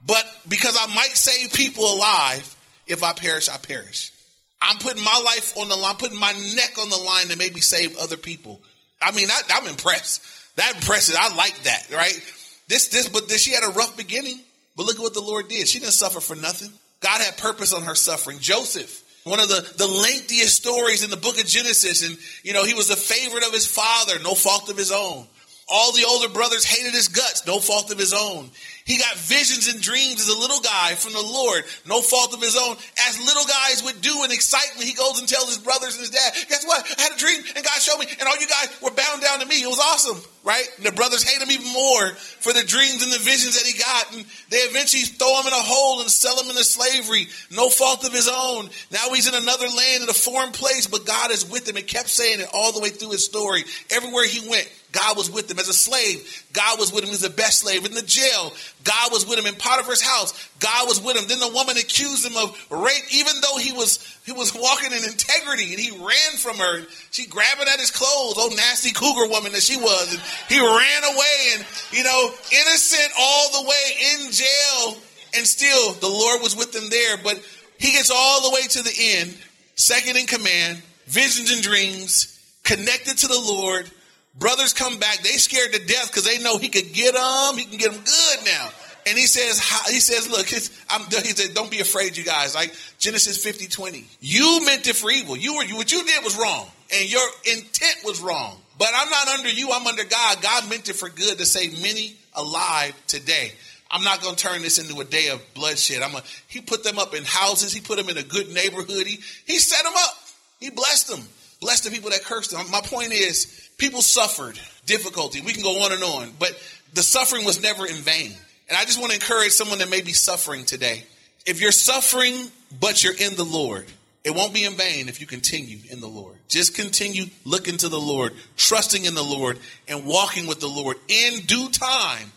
but 0.06 0.24
because 0.48 0.76
I 0.80 0.94
might 0.94 1.16
save 1.16 1.52
people 1.52 1.92
alive, 1.92 2.56
if 2.86 3.02
I 3.02 3.12
perish, 3.12 3.48
I 3.48 3.56
perish. 3.56 4.12
I'm 4.60 4.78
putting 4.78 5.02
my 5.04 5.22
life 5.24 5.56
on 5.56 5.68
the 5.68 5.76
line, 5.76 5.90
I'm 5.90 5.96
putting 5.96 6.18
my 6.18 6.32
neck 6.32 6.78
on 6.80 6.88
the 6.88 6.96
line 6.96 7.28
to 7.28 7.36
maybe 7.36 7.60
save 7.60 7.96
other 7.98 8.16
people. 8.16 8.60
I 9.00 9.12
mean, 9.12 9.28
I, 9.30 9.40
I'm 9.54 9.68
impressed. 9.68 10.22
That 10.56 10.74
impresses. 10.74 11.16
I 11.18 11.34
like 11.36 11.62
that, 11.62 11.86
right? 11.92 12.20
This, 12.66 12.88
this, 12.88 13.08
but 13.08 13.28
this, 13.28 13.42
she 13.42 13.52
had 13.52 13.62
a 13.64 13.70
rough 13.70 13.96
beginning. 13.96 14.40
But 14.76 14.86
look 14.86 14.96
at 14.96 15.02
what 15.02 15.14
the 15.14 15.20
Lord 15.20 15.48
did. 15.48 15.68
She 15.68 15.78
didn't 15.78 15.92
suffer 15.92 16.20
for 16.20 16.36
nothing. 16.36 16.72
God 17.00 17.20
had 17.20 17.36
purpose 17.38 17.72
on 17.72 17.82
her 17.82 17.94
suffering. 17.94 18.38
Joseph, 18.40 19.04
one 19.24 19.40
of 19.40 19.48
the, 19.48 19.74
the 19.76 19.86
lengthiest 19.86 20.56
stories 20.56 21.04
in 21.04 21.10
the 21.10 21.16
book 21.16 21.38
of 21.40 21.46
Genesis. 21.46 22.06
And, 22.06 22.16
you 22.42 22.52
know, 22.52 22.64
he 22.64 22.74
was 22.74 22.88
the 22.88 22.96
favorite 22.96 23.46
of 23.46 23.52
his 23.52 23.66
father, 23.66 24.18
no 24.22 24.34
fault 24.34 24.70
of 24.70 24.76
his 24.76 24.90
own. 24.90 25.26
All 25.70 25.92
the 25.92 26.06
older 26.08 26.30
brothers 26.30 26.64
hated 26.64 26.94
his 26.94 27.08
guts, 27.08 27.46
no 27.46 27.60
fault 27.60 27.92
of 27.92 27.98
his 27.98 28.14
own. 28.14 28.48
He 28.86 28.96
got 28.96 29.14
visions 29.16 29.68
and 29.68 29.82
dreams 29.82 30.18
as 30.18 30.28
a 30.28 30.38
little 30.38 30.60
guy 30.60 30.94
from 30.94 31.12
the 31.12 31.20
Lord, 31.20 31.62
no 31.86 32.00
fault 32.00 32.32
of 32.32 32.40
his 32.40 32.56
own. 32.56 32.74
As 33.06 33.20
little 33.20 33.44
guys 33.44 33.84
would 33.84 34.00
do 34.00 34.24
in 34.24 34.32
excitement, 34.32 34.88
he 34.88 34.94
goes 34.94 35.20
and 35.20 35.28
tells 35.28 35.48
his 35.48 35.58
brothers 35.58 35.92
and 35.92 36.00
his 36.00 36.08
dad, 36.08 36.32
Guess 36.48 36.64
what? 36.64 36.88
I 36.98 37.02
had 37.02 37.12
a 37.12 37.18
dream 37.18 37.44
and 37.54 37.62
God 37.62 37.78
showed 37.82 37.98
me, 37.98 38.06
and 38.18 38.26
all 38.26 38.40
you 38.40 38.48
guys 38.48 38.72
were 38.80 38.90
bound 38.90 39.20
down 39.20 39.40
to 39.40 39.46
me. 39.46 39.60
It 39.60 39.68
was 39.68 39.78
awesome, 39.78 40.16
right? 40.48 40.64
And 40.78 40.86
the 40.86 40.92
brothers 40.92 41.22
hate 41.22 41.42
him 41.42 41.50
even 41.50 41.70
more 41.74 42.08
for 42.14 42.54
the 42.54 42.64
dreams 42.64 43.02
and 43.04 43.12
the 43.12 43.18
visions 43.18 43.54
that 43.60 43.68
he 43.68 43.78
got. 43.78 44.16
And 44.16 44.24
they 44.48 44.64
eventually 44.64 45.02
throw 45.02 45.40
him 45.40 45.46
in 45.46 45.52
a 45.52 45.60
hole 45.60 46.00
and 46.00 46.08
sell 46.08 46.40
him 46.40 46.48
into 46.48 46.64
slavery, 46.64 47.28
no 47.50 47.68
fault 47.68 48.06
of 48.06 48.14
his 48.14 48.28
own. 48.32 48.70
Now 48.90 49.12
he's 49.12 49.28
in 49.28 49.34
another 49.34 49.68
land 49.68 50.04
in 50.04 50.08
a 50.08 50.14
foreign 50.14 50.52
place, 50.52 50.86
but 50.86 51.04
God 51.04 51.30
is 51.30 51.48
with 51.48 51.68
him 51.68 51.76
and 51.76 51.86
kept 51.86 52.08
saying 52.08 52.40
it 52.40 52.48
all 52.54 52.72
the 52.72 52.80
way 52.80 52.88
through 52.88 53.10
his 53.10 53.26
story. 53.26 53.62
Everywhere 53.90 54.26
he 54.26 54.48
went, 54.48 54.72
God 54.90 55.18
was 55.18 55.30
with 55.30 55.50
him 55.50 55.58
as 55.58 55.68
a 55.68 55.74
slave. 55.74 56.46
God 56.54 56.78
was 56.78 56.92
with 56.92 57.04
him 57.04 57.10
He's 57.10 57.20
the 57.20 57.28
best 57.28 57.60
slave 57.60 57.84
in 57.84 57.92
the 57.92 58.02
jail. 58.02 58.52
God 58.84 59.12
was 59.12 59.28
with 59.28 59.38
him 59.38 59.44
in 59.44 59.54
Potiphar's 59.54 60.00
house. 60.00 60.32
God 60.60 60.88
was 60.88 61.02
with 61.02 61.16
him. 61.16 61.28
Then 61.28 61.40
the 61.40 61.52
woman 61.52 61.76
accused 61.76 62.24
him 62.24 62.36
of 62.38 62.56
rape, 62.70 63.04
even 63.12 63.34
though 63.42 63.58
he 63.58 63.72
was 63.72 63.98
he 64.28 64.32
was 64.32 64.54
walking 64.54 64.92
in 64.92 65.02
integrity, 65.04 65.72
and 65.72 65.80
he 65.80 65.90
ran 65.90 66.36
from 66.36 66.58
her. 66.58 66.82
She 67.10 67.26
grabbing 67.26 67.66
at 67.66 67.80
his 67.80 67.90
clothes, 67.90 68.34
oh 68.36 68.52
nasty 68.54 68.92
cougar 68.92 69.26
woman 69.26 69.52
that 69.52 69.62
she 69.62 69.78
was, 69.78 70.12
and 70.12 70.22
he 70.50 70.60
ran 70.60 71.04
away, 71.04 71.36
and 71.56 71.64
you 71.92 72.04
know, 72.04 72.30
innocent 72.52 73.10
all 73.18 73.62
the 73.62 73.66
way 73.66 73.84
in 74.12 74.30
jail, 74.30 75.00
and 75.34 75.46
still 75.46 75.94
the 75.94 76.08
Lord 76.08 76.42
was 76.42 76.54
with 76.54 76.76
him 76.76 76.90
there. 76.90 77.16
But 77.24 77.42
he 77.78 77.92
gets 77.92 78.10
all 78.14 78.42
the 78.42 78.54
way 78.54 78.62
to 78.68 78.82
the 78.82 78.94
end, 78.94 79.34
second 79.76 80.18
in 80.18 80.26
command, 80.26 80.82
visions 81.06 81.50
and 81.50 81.62
dreams, 81.62 82.38
connected 82.64 83.16
to 83.16 83.28
the 83.28 83.40
Lord 83.40 83.90
Brothers 84.38 84.72
come 84.72 84.98
back. 84.98 85.18
They 85.22 85.30
scared 85.30 85.72
to 85.72 85.84
death 85.84 86.08
because 86.08 86.24
they 86.24 86.38
know 86.38 86.58
he 86.58 86.68
could 86.68 86.92
get 86.92 87.14
them. 87.14 87.58
He 87.58 87.64
can 87.64 87.78
get 87.78 87.92
them 87.92 88.04
good 88.04 88.44
now. 88.44 88.68
And 89.08 89.18
he 89.18 89.26
says, 89.26 89.60
he 89.88 90.00
says, 90.00 90.30
look, 90.30 90.46
he 90.46 90.56
said, 90.56 91.54
don't 91.54 91.70
be 91.70 91.80
afraid, 91.80 92.16
you 92.16 92.24
guys. 92.24 92.54
Like 92.54 92.74
Genesis 92.98 93.42
50, 93.42 93.66
20. 93.66 94.06
You 94.20 94.60
meant 94.64 94.86
it 94.86 94.96
for 94.96 95.10
evil. 95.10 95.36
You 95.36 95.54
were, 95.54 95.64
what 95.76 95.90
you 95.90 96.04
did 96.04 96.24
was 96.24 96.38
wrong. 96.38 96.68
And 96.94 97.10
your 97.10 97.26
intent 97.44 97.96
was 98.04 98.20
wrong. 98.20 98.60
But 98.78 98.88
I'm 98.94 99.10
not 99.10 99.28
under 99.28 99.50
you. 99.50 99.70
I'm 99.72 99.86
under 99.86 100.04
God. 100.04 100.42
God 100.42 100.70
meant 100.70 100.88
it 100.88 100.94
for 100.94 101.08
good 101.08 101.38
to 101.38 101.46
save 101.46 101.82
many 101.82 102.16
alive 102.34 102.94
today. 103.06 103.52
I'm 103.90 104.04
not 104.04 104.20
going 104.20 104.36
to 104.36 104.42
turn 104.42 104.62
this 104.62 104.78
into 104.78 105.00
a 105.00 105.04
day 105.04 105.28
of 105.30 105.42
bloodshed. 105.54 106.02
I'm 106.02 106.14
a, 106.14 106.22
he 106.46 106.60
put 106.60 106.84
them 106.84 106.98
up 106.98 107.14
in 107.14 107.24
houses. 107.24 107.72
He 107.72 107.80
put 107.80 107.96
them 107.96 108.08
in 108.08 108.18
a 108.18 108.22
good 108.22 108.52
neighborhood. 108.52 109.06
He, 109.06 109.18
he 109.46 109.58
set 109.58 109.82
them 109.82 109.94
up. 109.96 110.14
He 110.60 110.70
blessed 110.70 111.08
them. 111.08 111.20
Blessed 111.60 111.84
the 111.84 111.90
people 111.90 112.10
that 112.10 112.22
cursed 112.22 112.52
them. 112.52 112.70
My 112.70 112.80
point 112.82 113.12
is, 113.12 113.68
People 113.78 114.02
suffered 114.02 114.58
difficulty. 114.86 115.40
We 115.40 115.52
can 115.52 115.62
go 115.62 115.84
on 115.84 115.92
and 115.92 116.02
on, 116.02 116.32
but 116.38 116.50
the 116.94 117.02
suffering 117.02 117.44
was 117.44 117.62
never 117.62 117.86
in 117.86 117.94
vain. 117.94 118.32
And 118.68 118.76
I 118.76 118.84
just 118.84 118.98
want 118.98 119.12
to 119.12 119.16
encourage 119.16 119.52
someone 119.52 119.78
that 119.78 119.90
may 119.90 120.02
be 120.02 120.12
suffering 120.12 120.64
today. 120.64 121.04
If 121.46 121.60
you're 121.60 121.72
suffering, 121.72 122.50
but 122.80 123.02
you're 123.02 123.16
in 123.16 123.34
the 123.34 123.44
Lord, 123.44 123.86
it 124.24 124.34
won't 124.34 124.52
be 124.52 124.64
in 124.64 124.74
vain 124.74 125.08
if 125.08 125.20
you 125.20 125.26
continue 125.26 125.78
in 125.88 126.00
the 126.00 126.08
Lord. 126.08 126.36
Just 126.48 126.74
continue 126.74 127.24
looking 127.46 127.78
to 127.78 127.88
the 127.88 127.98
Lord, 127.98 128.34
trusting 128.56 129.04
in 129.04 129.14
the 129.14 129.22
Lord, 129.22 129.58
and 129.86 130.04
walking 130.04 130.46
with 130.46 130.60
the 130.60 130.68
Lord. 130.68 130.98
In 131.08 131.40
due 131.46 131.70
time, 131.70 132.30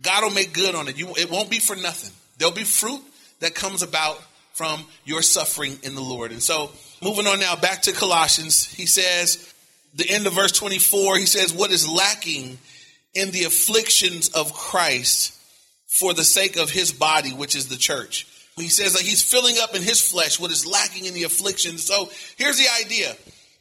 God 0.00 0.24
will 0.24 0.30
make 0.30 0.54
good 0.54 0.74
on 0.74 0.88
it. 0.88 0.98
You, 0.98 1.08
it 1.16 1.30
won't 1.30 1.50
be 1.50 1.58
for 1.58 1.76
nothing. 1.76 2.12
There'll 2.38 2.54
be 2.54 2.64
fruit 2.64 3.02
that 3.40 3.54
comes 3.54 3.82
about 3.82 4.22
from 4.54 4.84
your 5.04 5.20
suffering 5.20 5.76
in 5.82 5.94
the 5.94 6.00
Lord. 6.00 6.30
And 6.30 6.42
so, 6.42 6.70
moving 7.02 7.26
on 7.26 7.40
now 7.40 7.56
back 7.56 7.82
to 7.82 7.92
Colossians, 7.92 8.64
he 8.64 8.86
says, 8.86 9.52
the 9.94 10.08
end 10.08 10.26
of 10.26 10.32
verse 10.32 10.52
24, 10.52 11.18
he 11.18 11.26
says, 11.26 11.52
What 11.52 11.70
is 11.70 11.88
lacking 11.88 12.58
in 13.12 13.30
the 13.32 13.44
afflictions 13.44 14.30
of 14.30 14.52
Christ 14.52 15.38
for 15.98 16.12
the 16.12 16.24
sake 16.24 16.56
of 16.56 16.70
his 16.70 16.92
body, 16.92 17.30
which 17.30 17.54
is 17.54 17.68
the 17.68 17.76
church? 17.76 18.26
He 18.56 18.68
says 18.68 18.92
that 18.92 19.02
he's 19.02 19.22
filling 19.22 19.56
up 19.60 19.74
in 19.74 19.82
his 19.82 20.00
flesh 20.00 20.38
what 20.38 20.50
is 20.50 20.66
lacking 20.66 21.06
in 21.06 21.14
the 21.14 21.24
affliction. 21.24 21.78
So 21.78 22.08
here's 22.36 22.58
the 22.58 22.66
idea 22.84 23.14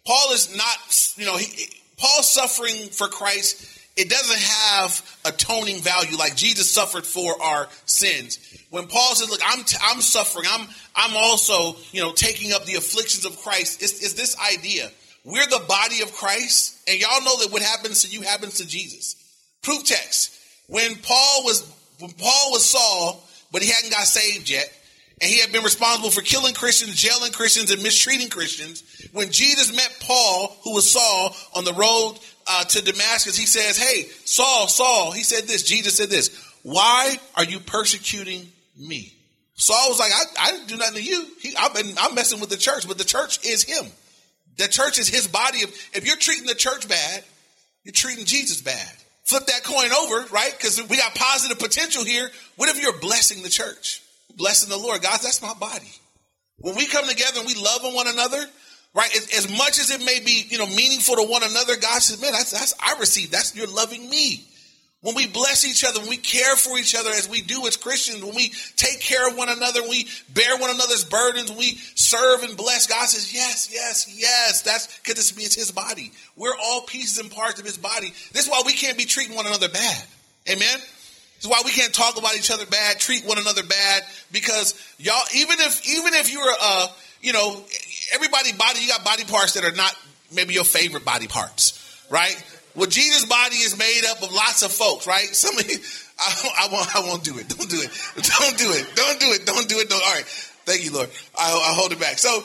Paul 0.06 0.34
is 0.34 0.56
not, 0.56 1.13
you 1.17 1.26
know, 1.26 1.38
he, 1.38 1.69
Paul's 1.98 2.32
suffering 2.32 2.89
for 2.89 3.08
Christ. 3.08 3.69
It 3.96 4.10
doesn't 4.10 4.39
have 4.39 5.19
atoning 5.26 5.82
value 5.82 6.17
like 6.17 6.36
Jesus 6.36 6.69
suffered 6.69 7.06
for 7.06 7.39
our 7.41 7.67
sins. 7.86 8.39
When 8.72 8.88
Paul 8.88 9.13
says, 9.13 9.30
"Look, 9.30 9.41
I'm 9.46 9.63
t- 9.63 9.78
I'm 9.82 10.02
suffering. 10.02 10.46
I'm 10.50 10.67
I'm 10.96 11.15
also 11.15 11.76
you 11.91 12.02
know 12.02 12.12
taking 12.12 12.54
up 12.54 12.65
the 12.65 12.74
afflictions 12.76 13.24
of 13.26 13.38
Christ," 13.38 13.84
it's, 13.84 14.04
it's 14.04 14.13
this 14.13 14.36
idea 14.39 14.89
we're 15.26 15.46
the 15.46 15.63
body 15.67 16.02
of 16.02 16.13
Christ, 16.13 16.78
and 16.88 17.00
y'all 17.00 17.24
know 17.24 17.38
that 17.39 17.52
what 17.52 17.62
happens 17.62 18.04
to 18.04 18.10
you 18.10 18.22
happens 18.22 18.58
to 18.58 18.67
Jesus. 18.67 19.15
Proof 19.62 19.86
text. 19.86 20.38
When 20.67 20.96
Paul 20.96 21.43
was 21.46 21.62
when 22.00 22.12
Paul 22.12 22.52
was 22.52 22.66
Saul, 22.66 23.24
but 23.52 23.62
he 23.62 23.70
hadn't 23.70 23.92
got 23.92 24.06
saved 24.06 24.50
yet, 24.50 24.72
and 25.22 25.30
he 25.30 25.40
had 25.40 25.52
been 25.52 25.64
responsible 25.64 26.10
for 26.10 26.22
killing 26.22 26.54
Christians, 26.54 26.96
jailing 26.96 27.32
Christians, 27.32 27.72
and 27.72 27.84
mistreating 27.84 28.30
Christians. 28.30 28.84
When 29.12 29.32
Jesus 29.32 29.76
met 29.76 29.98
Paul, 30.00 30.58
who 30.64 30.74
was 30.74 30.90
Saul, 30.90 31.36
on 31.56 31.64
the 31.64 31.74
road 31.74 32.16
uh, 32.48 32.64
to 32.64 32.84
Damascus, 32.84 33.38
he 33.38 33.46
says, 33.46 33.78
"Hey, 33.78 34.04
Saul, 34.26 34.68
Saul." 34.68 35.12
He 35.12 35.24
said 35.24 35.44
this. 35.44 35.64
Jesus 35.64 35.96
said 35.96 36.10
this. 36.10 36.32
Why 36.64 37.18
are 37.36 37.44
you 37.44 37.60
persecuting 37.60 38.48
me? 38.78 39.14
Saul 39.56 39.90
was 39.90 40.00
like, 40.00 40.12
I, 40.12 40.48
I 40.48 40.52
didn't 40.52 40.68
do 40.68 40.78
nothing 40.78 40.96
to 40.96 41.04
you. 41.04 41.26
He, 41.40 41.56
I've 41.56 41.74
been, 41.74 41.94
I'm 42.00 42.16
messing 42.16 42.40
with 42.40 42.50
the 42.50 42.58
church, 42.58 42.88
but 42.88 42.98
the 42.98 43.04
church 43.04 43.46
is 43.46 43.64
him. 43.64 43.86
The 44.58 44.68
church 44.68 44.98
is 44.98 45.08
his 45.08 45.28
body. 45.28 45.60
If 45.60 46.06
you're 46.06 46.18
treating 46.18 46.48
the 46.48 46.56
church 46.56 46.88
bad, 46.88 47.24
you're 47.84 47.94
treating 47.94 48.26
Jesus 48.26 48.62
bad. 48.62 48.92
Flip 49.24 49.46
that 49.46 49.64
coin 49.64 49.92
over, 49.92 50.34
right? 50.34 50.54
Because 50.58 50.82
we 50.90 50.98
got 50.98 51.16
positive 51.16 51.58
potential 51.60 52.04
here. 52.04 52.30
What 52.58 52.70
if 52.70 52.82
you're 52.82 53.00
blessing 53.00 53.42
the 53.42 53.50
church? 53.50 54.02
Blessing 54.36 54.70
the 54.70 54.78
Lord. 54.78 55.02
God, 55.02 55.20
that's 55.22 55.42
my 55.42 55.54
body. 55.54 55.92
When 56.58 56.76
we 56.76 56.88
come 56.88 57.08
together 57.08 57.40
and 57.40 57.48
we 57.48 57.56
love 57.56 57.84
on 57.86 57.94
one 57.94 58.08
another, 58.08 58.46
right? 58.94 59.16
As, 59.16 59.50
much 59.50 59.80
as 59.80 59.92
it 59.92 60.04
may 60.04 60.20
be, 60.20 60.46
you 60.50 60.58
know, 60.58 60.68
meaningful 60.68 61.16
to 61.16 61.24
one 61.24 61.44
another, 61.44 61.76
God 61.78 62.02
says, 62.02 62.22
man, 62.22 62.34
that's, 62.34 62.52
that's 62.52 62.74
I 62.80 62.98
receive. 63.00 63.32
That's 63.32 63.56
you're 63.56 63.68
loving 63.68 64.10
me. 64.10 64.46
When 65.02 65.16
we 65.16 65.28
bless 65.28 65.66
each 65.66 65.84
other, 65.84 66.00
when 66.00 66.10
we 66.10 66.18
care 66.18 66.56
for 66.56 66.78
each 66.78 66.96
other 66.96 67.10
as 67.10 67.28
we 67.28 67.42
do 67.42 67.68
as 67.68 67.76
Christians, 67.76 68.24
when 68.24 68.36
we 68.36 68.54
take 68.78 69.02
care 69.02 69.28
of 69.28 69.36
one 69.36 69.50
another, 69.50 69.82
we 69.84 70.08
bear 70.34 70.58
one 70.58 70.70
another's 70.70 71.04
burdens, 71.04 71.52
we 71.52 71.76
serve 72.13 72.43
and 72.43 72.56
bless, 72.56 72.88
God 72.88 73.08
says, 73.08 73.34
yes, 73.34 73.69
yes, 73.71 74.13
yes. 74.15 74.62
That's 74.62 74.99
because 74.99 75.15
this 75.15 75.36
means 75.38 75.56
his 75.56 75.71
body. 75.71 76.12
We're 76.36 76.56
all 76.62 76.82
pieces 76.82 77.19
and 77.19 77.32
parts 77.32 77.60
of 77.60 77.65
his 77.65 77.78
body. 77.78 78.10
This 78.32 78.45
is 78.45 78.49
why 78.49 78.62
we 78.65 78.73
can't 78.73 78.97
be 78.97 79.06
treating 79.06 79.36
one 79.36 79.47
another 79.47 79.69
bad. 79.69 80.04
Amen? 80.49 80.80
This 80.80 81.41
is 81.41 81.47
why 81.47 81.62
we 81.65 81.71
can't 81.71 81.93
talk 81.93 82.17
about 82.17 82.36
each 82.36 82.52
other 82.52 82.65
bad, 82.65 82.99
treat 82.99 83.26
one 83.26 83.38
another 83.38 83.63
bad, 83.63 84.04
because 84.32 84.76
y'all, 84.97 85.23
even 85.36 85.60
if, 85.60 85.88
even 85.89 86.13
if 86.13 86.32
you're, 86.32 86.54
uh, 86.62 86.88
you 87.21 87.34
know, 87.34 87.62
everybody 88.13 88.54
body, 88.54 88.80
you 88.82 88.88
got 88.88 89.04
body 89.04 89.23
parts 89.23 89.54
that 89.54 89.65
are 89.65 89.76
not 89.76 89.95
maybe 90.34 90.54
your 90.54 90.63
favorite 90.63 91.06
body 91.06 91.28
parts, 91.28 92.06
right? 92.10 92.36
Well, 92.76 92.88
Jesus' 92.88 93.26
body 93.26 93.58
is 93.58 93.78
made 93.78 94.02
up 94.10 94.21
of 94.23 94.32
lots 94.34 94.63
of 94.63 94.71
folks, 94.71 95.06
right? 95.06 95.28
Some 95.36 95.58
of 95.58 95.69
you, 95.69 95.78
I, 96.19 96.49
I, 96.60 96.67
won't, 96.71 96.95
I 96.95 96.99
won't 97.02 97.23
do 97.23 97.38
it. 97.38 97.49
Don't 97.49 97.69
do 97.69 97.82
it. 97.82 97.89
Don't 98.15 98.58
do 98.58 98.71
it. 98.71 98.95
Don't 98.95 99.19
do 99.19 99.28
it. 99.28 99.45
Don't 99.45 99.69
do 99.69 99.80
it. 99.80 99.89
Don't. 99.89 100.02
All 100.02 100.13
right. 100.13 100.53
Thank 100.65 100.84
you, 100.86 100.93
Lord. 100.93 101.10
I, 101.38 101.52
I 101.52 101.73
hold 101.76 101.91
it 101.91 101.99
back. 101.99 102.17
So 102.17 102.43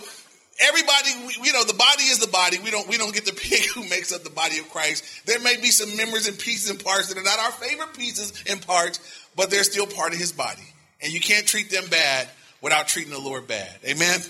everybody, 0.60 1.10
you 1.42 1.52
know, 1.52 1.64
the 1.64 1.74
body 1.74 2.04
is 2.04 2.18
the 2.18 2.28
body. 2.28 2.58
We 2.62 2.70
don't 2.70 2.88
we 2.88 2.98
don't 2.98 3.14
get 3.14 3.26
to 3.26 3.34
pick 3.48 3.66
who 3.70 3.82
makes 3.88 4.12
up 4.12 4.24
the 4.24 4.30
body 4.30 4.58
of 4.58 4.68
Christ. 4.70 5.26
There 5.26 5.40
may 5.40 5.56
be 5.56 5.68
some 5.68 5.96
members 5.96 6.26
and 6.26 6.38
pieces 6.38 6.70
and 6.70 6.82
parts 6.82 7.08
that 7.08 7.18
are 7.18 7.24
not 7.24 7.38
our 7.38 7.52
favorite 7.52 7.94
pieces 7.94 8.32
and 8.48 8.64
parts, 8.66 9.00
but 9.36 9.50
they're 9.50 9.64
still 9.64 9.86
part 9.86 10.12
of 10.12 10.18
His 10.18 10.32
body, 10.32 10.62
and 11.02 11.12
you 11.12 11.20
can't 11.20 11.46
treat 11.46 11.70
them 11.70 11.84
bad 11.90 12.28
without 12.60 12.88
treating 12.88 13.12
the 13.12 13.20
Lord 13.20 13.46
bad. 13.46 13.70
Amen. 13.84 14.20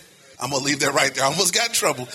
I'm 0.41 0.51
gonna 0.51 0.65
leave 0.65 0.81
that 0.81 0.93
right 0.93 1.13
there. 1.15 1.25
I 1.25 1.29
almost 1.29 1.55
got 1.55 1.69
in 1.69 1.75
trouble. 1.75 2.09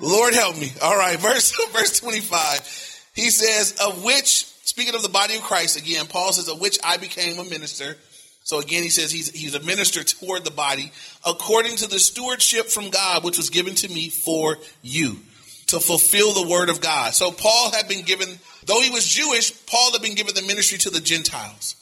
Lord 0.00 0.34
help 0.34 0.56
me. 0.56 0.72
All 0.82 0.96
right, 0.96 1.18
verse 1.20 1.52
verse 1.72 2.00
25. 2.00 2.96
He 3.14 3.30
says, 3.30 3.76
of 3.84 4.04
which, 4.04 4.44
speaking 4.62 4.94
of 4.94 5.02
the 5.02 5.08
body 5.08 5.34
of 5.34 5.42
Christ 5.42 5.76
again, 5.76 6.06
Paul 6.06 6.32
says, 6.32 6.48
of 6.48 6.60
which 6.60 6.78
I 6.84 6.98
became 6.98 7.36
a 7.40 7.44
minister. 7.44 7.96
So 8.48 8.58
again, 8.60 8.82
he 8.82 8.88
says 8.88 9.12
he's, 9.12 9.28
he's 9.28 9.54
a 9.54 9.60
minister 9.60 10.02
toward 10.02 10.42
the 10.42 10.50
body 10.50 10.90
according 11.22 11.76
to 11.76 11.86
the 11.86 11.98
stewardship 11.98 12.68
from 12.68 12.88
God, 12.88 13.22
which 13.22 13.36
was 13.36 13.50
given 13.50 13.74
to 13.74 13.88
me 13.88 14.08
for 14.08 14.56
you 14.80 15.18
to 15.66 15.78
fulfill 15.78 16.32
the 16.32 16.48
word 16.48 16.70
of 16.70 16.80
God. 16.80 17.12
So 17.12 17.30
Paul 17.30 17.72
had 17.72 17.88
been 17.88 18.06
given, 18.06 18.26
though 18.64 18.80
he 18.80 18.88
was 18.88 19.06
Jewish, 19.06 19.52
Paul 19.66 19.92
had 19.92 20.00
been 20.00 20.14
given 20.14 20.34
the 20.34 20.40
ministry 20.40 20.78
to 20.78 20.88
the 20.88 20.98
Gentiles. 20.98 21.76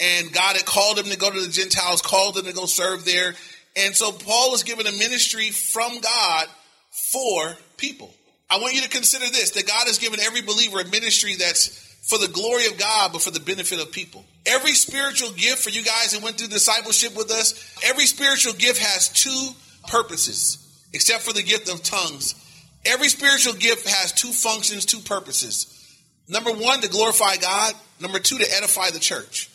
And 0.00 0.32
God 0.32 0.56
had 0.56 0.64
called 0.64 0.98
him 0.98 1.04
to 1.04 1.18
go 1.18 1.30
to 1.30 1.38
the 1.38 1.52
Gentiles, 1.52 2.00
called 2.00 2.38
him 2.38 2.46
to 2.46 2.54
go 2.54 2.64
serve 2.64 3.04
there. 3.04 3.34
And 3.76 3.94
so 3.94 4.10
Paul 4.10 4.52
was 4.52 4.62
given 4.62 4.86
a 4.86 4.92
ministry 4.92 5.50
from 5.50 6.00
God 6.00 6.46
for 7.12 7.52
people. 7.76 8.10
I 8.48 8.58
want 8.58 8.72
you 8.72 8.80
to 8.80 8.88
consider 8.88 9.26
this 9.26 9.50
that 9.50 9.66
God 9.66 9.86
has 9.86 9.98
given 9.98 10.20
every 10.20 10.40
believer 10.40 10.80
a 10.80 10.88
ministry 10.88 11.34
that's 11.34 11.68
for 12.08 12.16
the 12.18 12.28
glory 12.28 12.68
of 12.68 12.78
God, 12.78 13.12
but 13.12 13.20
for 13.20 13.32
the 13.32 13.40
benefit 13.40 13.82
of 13.82 13.92
people. 13.92 14.24
Every 14.46 14.72
spiritual 14.72 15.30
gift 15.32 15.62
for 15.62 15.70
you 15.70 15.82
guys 15.82 16.12
that 16.12 16.22
went 16.22 16.38
through 16.38 16.48
discipleship 16.48 17.16
with 17.16 17.30
us, 17.30 17.74
every 17.84 18.06
spiritual 18.06 18.52
gift 18.52 18.78
has 18.78 19.08
two 19.08 19.50
purposes, 19.88 20.88
except 20.92 21.22
for 21.22 21.32
the 21.32 21.42
gift 21.42 21.68
of 21.68 21.82
tongues. 21.82 22.34
Every 22.84 23.08
spiritual 23.08 23.54
gift 23.54 23.88
has 23.88 24.12
two 24.12 24.32
functions, 24.32 24.84
two 24.84 25.00
purposes. 25.00 25.72
Number 26.28 26.52
one, 26.52 26.80
to 26.80 26.88
glorify 26.88 27.36
God. 27.36 27.74
Number 28.00 28.18
two, 28.18 28.38
to 28.38 28.46
edify 28.56 28.90
the 28.90 29.00
church. 29.00 29.50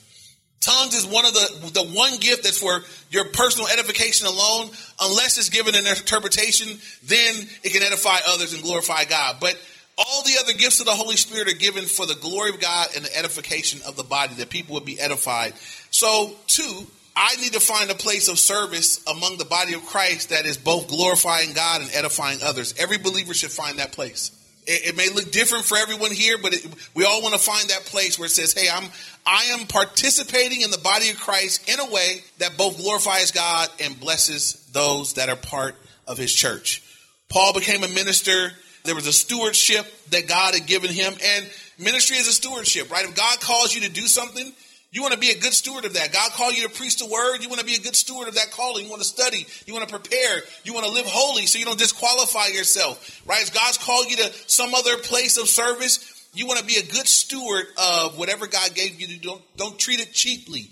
Tongues 0.62 0.94
is 0.94 1.08
one 1.08 1.26
of 1.26 1.34
the 1.34 1.72
the 1.74 1.84
one 1.98 2.18
gift 2.20 2.44
that's 2.44 2.60
for 2.60 2.84
your 3.10 3.26
personal 3.26 3.68
edification 3.68 4.28
alone. 4.28 4.70
Unless 5.02 5.40
it's 5.40 5.50
given 5.50 5.74
an 5.74 5.88
interpretation, 5.88 6.78
then 7.04 7.48
it 7.64 7.74
can 7.74 7.82
edify 7.82 8.20
others 8.28 8.54
and 8.54 8.62
glorify 8.62 9.06
God. 9.06 9.38
But 9.42 9.58
all 9.98 10.24
the 10.24 10.38
other 10.40 10.54
gifts 10.54 10.80
of 10.80 10.86
the 10.86 10.92
Holy 10.92 11.18
Spirit 11.18 11.48
are 11.48 11.58
given 11.58 11.86
for 11.86 12.06
the 12.06 12.16
glory 12.16 12.50
of 12.50 12.60
God 12.60 12.88
and 12.96 13.06
the 13.06 13.18
edification 13.18 13.82
of 13.86 13.96
the 13.96 14.04
body, 14.04 14.34
that 14.36 14.50
people 14.50 14.76
would 14.76 14.86
be 14.86 15.00
edified. 15.00 15.54
So, 15.92 16.34
two, 16.48 16.88
I 17.16 17.36
need 17.38 17.54
to 17.54 17.60
find 17.60 17.92
a 17.92 17.96
place 17.96 18.28
of 18.30 18.40
service 18.40 19.04
among 19.06 19.38
the 19.38 19.46
body 19.46 19.74
of 19.74 19.86
Christ 19.86 20.30
that 20.30 20.46
is 20.46 20.58
both 20.58 20.88
glorifying 20.88 21.54
God 21.54 21.82
and 21.82 21.92
edifying 21.94 22.40
others. 22.42 22.74
Every 22.78 22.98
believer 22.98 23.34
should 23.34 23.52
find 23.52 23.80
that 23.80 23.92
place. 23.92 24.32
It, 24.66 24.90
it 24.90 24.98
may 24.98 25.10
look 25.10 25.32
different 25.32 25.66
for 25.66 25.78
everyone 25.78 26.12
here, 26.12 26.38
but 26.38 26.54
it, 26.54 26.66
we 26.96 27.04
all 27.04 27.22
want 27.22 27.34
to 27.34 27.40
find 27.40 27.70
that 27.70 27.86
place 27.86 28.18
where 28.18 28.28
it 28.28 28.32
says, 28.32 28.54
"Hey, 28.54 28.70
I'm 28.72 28.90
I 29.26 29.46
am 29.46 29.68
participating 29.68 30.62
in 30.62 30.72
the 30.72 30.78
body 30.78 31.10
of 31.10 31.20
Christ 31.20 31.70
in 31.70 31.80
a 31.80 31.92
way 31.92 32.24
that 32.38 32.58
both 32.58 32.78
glorifies 32.78 33.32
God 33.32 33.70
and 33.84 34.00
blesses 34.00 34.70
those 34.72 35.14
that 35.14 35.30
are 35.30 35.36
part 35.36 35.76
of 36.08 36.18
His 36.18 36.34
church." 36.34 36.84
Paul 37.28 37.54
became 37.54 37.84
a 37.84 37.88
minister. 37.90 38.52
There 38.84 38.96
was 38.96 39.08
a 39.08 39.14
stewardship 39.14 39.86
that 40.10 40.28
God 40.28 40.56
had 40.56 40.66
given 40.66 40.90
him, 40.90 41.14
and 41.14 41.50
ministry 41.78 42.18
is 42.18 42.28
a 42.28 42.34
stewardship, 42.34 42.92
right? 42.92 43.06
If 43.06 43.16
God 43.16 43.40
calls 43.40 43.74
you 43.76 43.82
to 43.82 43.90
do 43.90 44.08
something, 44.08 44.52
you 44.92 45.02
want 45.02 45.14
to 45.14 45.20
be 45.20 45.30
a 45.30 45.40
good 45.40 45.54
steward 45.54 45.86
of 45.86 45.94
that. 45.94 46.12
God 46.12 46.32
called 46.32 46.58
you 46.58 46.68
to 46.68 46.74
preach 46.74 46.98
the 46.98 47.06
word. 47.06 47.42
You 47.42 47.48
want 47.48 47.62
to 47.62 47.66
be 47.66 47.76
a 47.76 47.80
good 47.80 47.96
steward 47.96 48.28
of 48.28 48.36
that 48.36 48.52
calling. 48.52 48.84
You 48.84 48.90
want 48.90 49.02
to 49.02 49.08
study. 49.08 49.46
You 49.66 49.74
want 49.74 49.88
to 49.88 50.00
prepare. 50.00 50.42
You 50.66 50.74
want 50.74 50.86
to 50.86 50.92
live 50.92 51.06
holy 51.06 51.46
so 51.46 51.60
you 51.60 51.66
don't 51.66 51.80
disqualify 51.80 52.48
yourself, 52.48 53.22
right? 53.26 53.42
If 53.42 53.54
God's 53.54 53.78
called 53.78 54.10
you 54.10 54.18
to 54.18 54.34
some 54.48 54.74
other 54.74 54.98
place 54.98 55.38
of 55.38 55.48
service, 55.48 56.30
you 56.34 56.46
want 56.46 56.60
to 56.60 56.66
be 56.66 56.76
a 56.76 56.84
good 56.84 57.08
steward 57.08 57.68
of 57.78 58.18
whatever 58.18 58.48
God 58.48 58.74
gave 58.76 59.00
you 59.00 59.08
to 59.08 59.14
do. 59.18 59.30
Don't, 59.30 59.58
don't 59.58 59.80
treat 59.80 60.02
it 60.02 60.12
cheaply. 60.12 60.70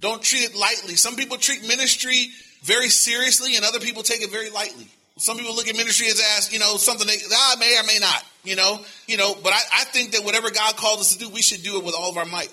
Don't 0.00 0.22
treat 0.22 0.44
it 0.44 0.56
lightly. 0.56 0.96
Some 0.96 1.14
people 1.14 1.36
treat 1.36 1.62
ministry 1.62 2.30
very 2.62 2.88
seriously 2.88 3.54
and 3.54 3.64
other 3.64 3.80
people 3.80 4.02
take 4.02 4.22
it 4.22 4.30
very 4.30 4.50
lightly. 4.50 4.88
Some 5.20 5.36
people 5.36 5.54
look 5.54 5.68
at 5.68 5.76
ministry 5.76 6.06
as, 6.06 6.20
as 6.38 6.50
you 6.50 6.58
know, 6.58 6.76
something 6.76 7.06
that 7.06 7.18
ah, 7.30 7.54
I 7.54 7.60
may 7.60 7.78
or 7.78 7.84
may 7.84 7.98
not, 8.00 8.24
you 8.42 8.56
know, 8.56 8.80
you 9.06 9.18
know, 9.18 9.34
but 9.34 9.52
I, 9.52 9.60
I 9.80 9.84
think 9.84 10.12
that 10.12 10.24
whatever 10.24 10.50
God 10.50 10.76
called 10.76 11.00
us 11.00 11.12
to 11.12 11.18
do, 11.18 11.28
we 11.28 11.42
should 11.42 11.62
do 11.62 11.78
it 11.78 11.84
with 11.84 11.94
all 11.94 12.10
of 12.10 12.16
our 12.16 12.24
might. 12.24 12.50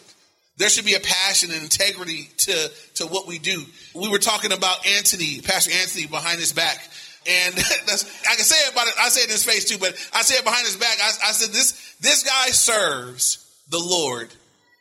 There 0.57 0.67
should 0.67 0.83
be 0.83 0.95
a 0.95 0.99
passion 0.99 1.51
and 1.51 1.63
integrity 1.63 2.29
to, 2.37 2.71
to 2.95 3.07
what 3.07 3.25
we 3.25 3.39
do. 3.39 3.63
We 3.95 4.09
were 4.09 4.17
talking 4.17 4.51
about 4.51 4.85
Anthony, 4.85 5.39
Pastor 5.39 5.71
Anthony, 5.71 6.07
behind 6.07 6.39
his 6.39 6.51
back. 6.51 6.77
And 7.25 7.55
I 7.57 7.59
can 7.59 8.43
say 8.43 8.67
it 8.67 8.73
about 8.73 8.87
it. 8.87 8.95
I 8.99 9.09
say 9.09 9.21
it 9.21 9.27
in 9.27 9.31
his 9.31 9.45
face 9.45 9.63
too, 9.63 9.77
but 9.77 9.93
I 10.13 10.23
say 10.23 10.35
it 10.35 10.43
behind 10.43 10.65
his 10.65 10.75
back. 10.75 10.97
I, 11.01 11.29
I 11.29 11.31
said 11.31 11.53
this 11.53 11.95
this 12.01 12.23
guy 12.23 12.47
serves 12.47 13.45
the 13.69 13.79
Lord 13.79 14.29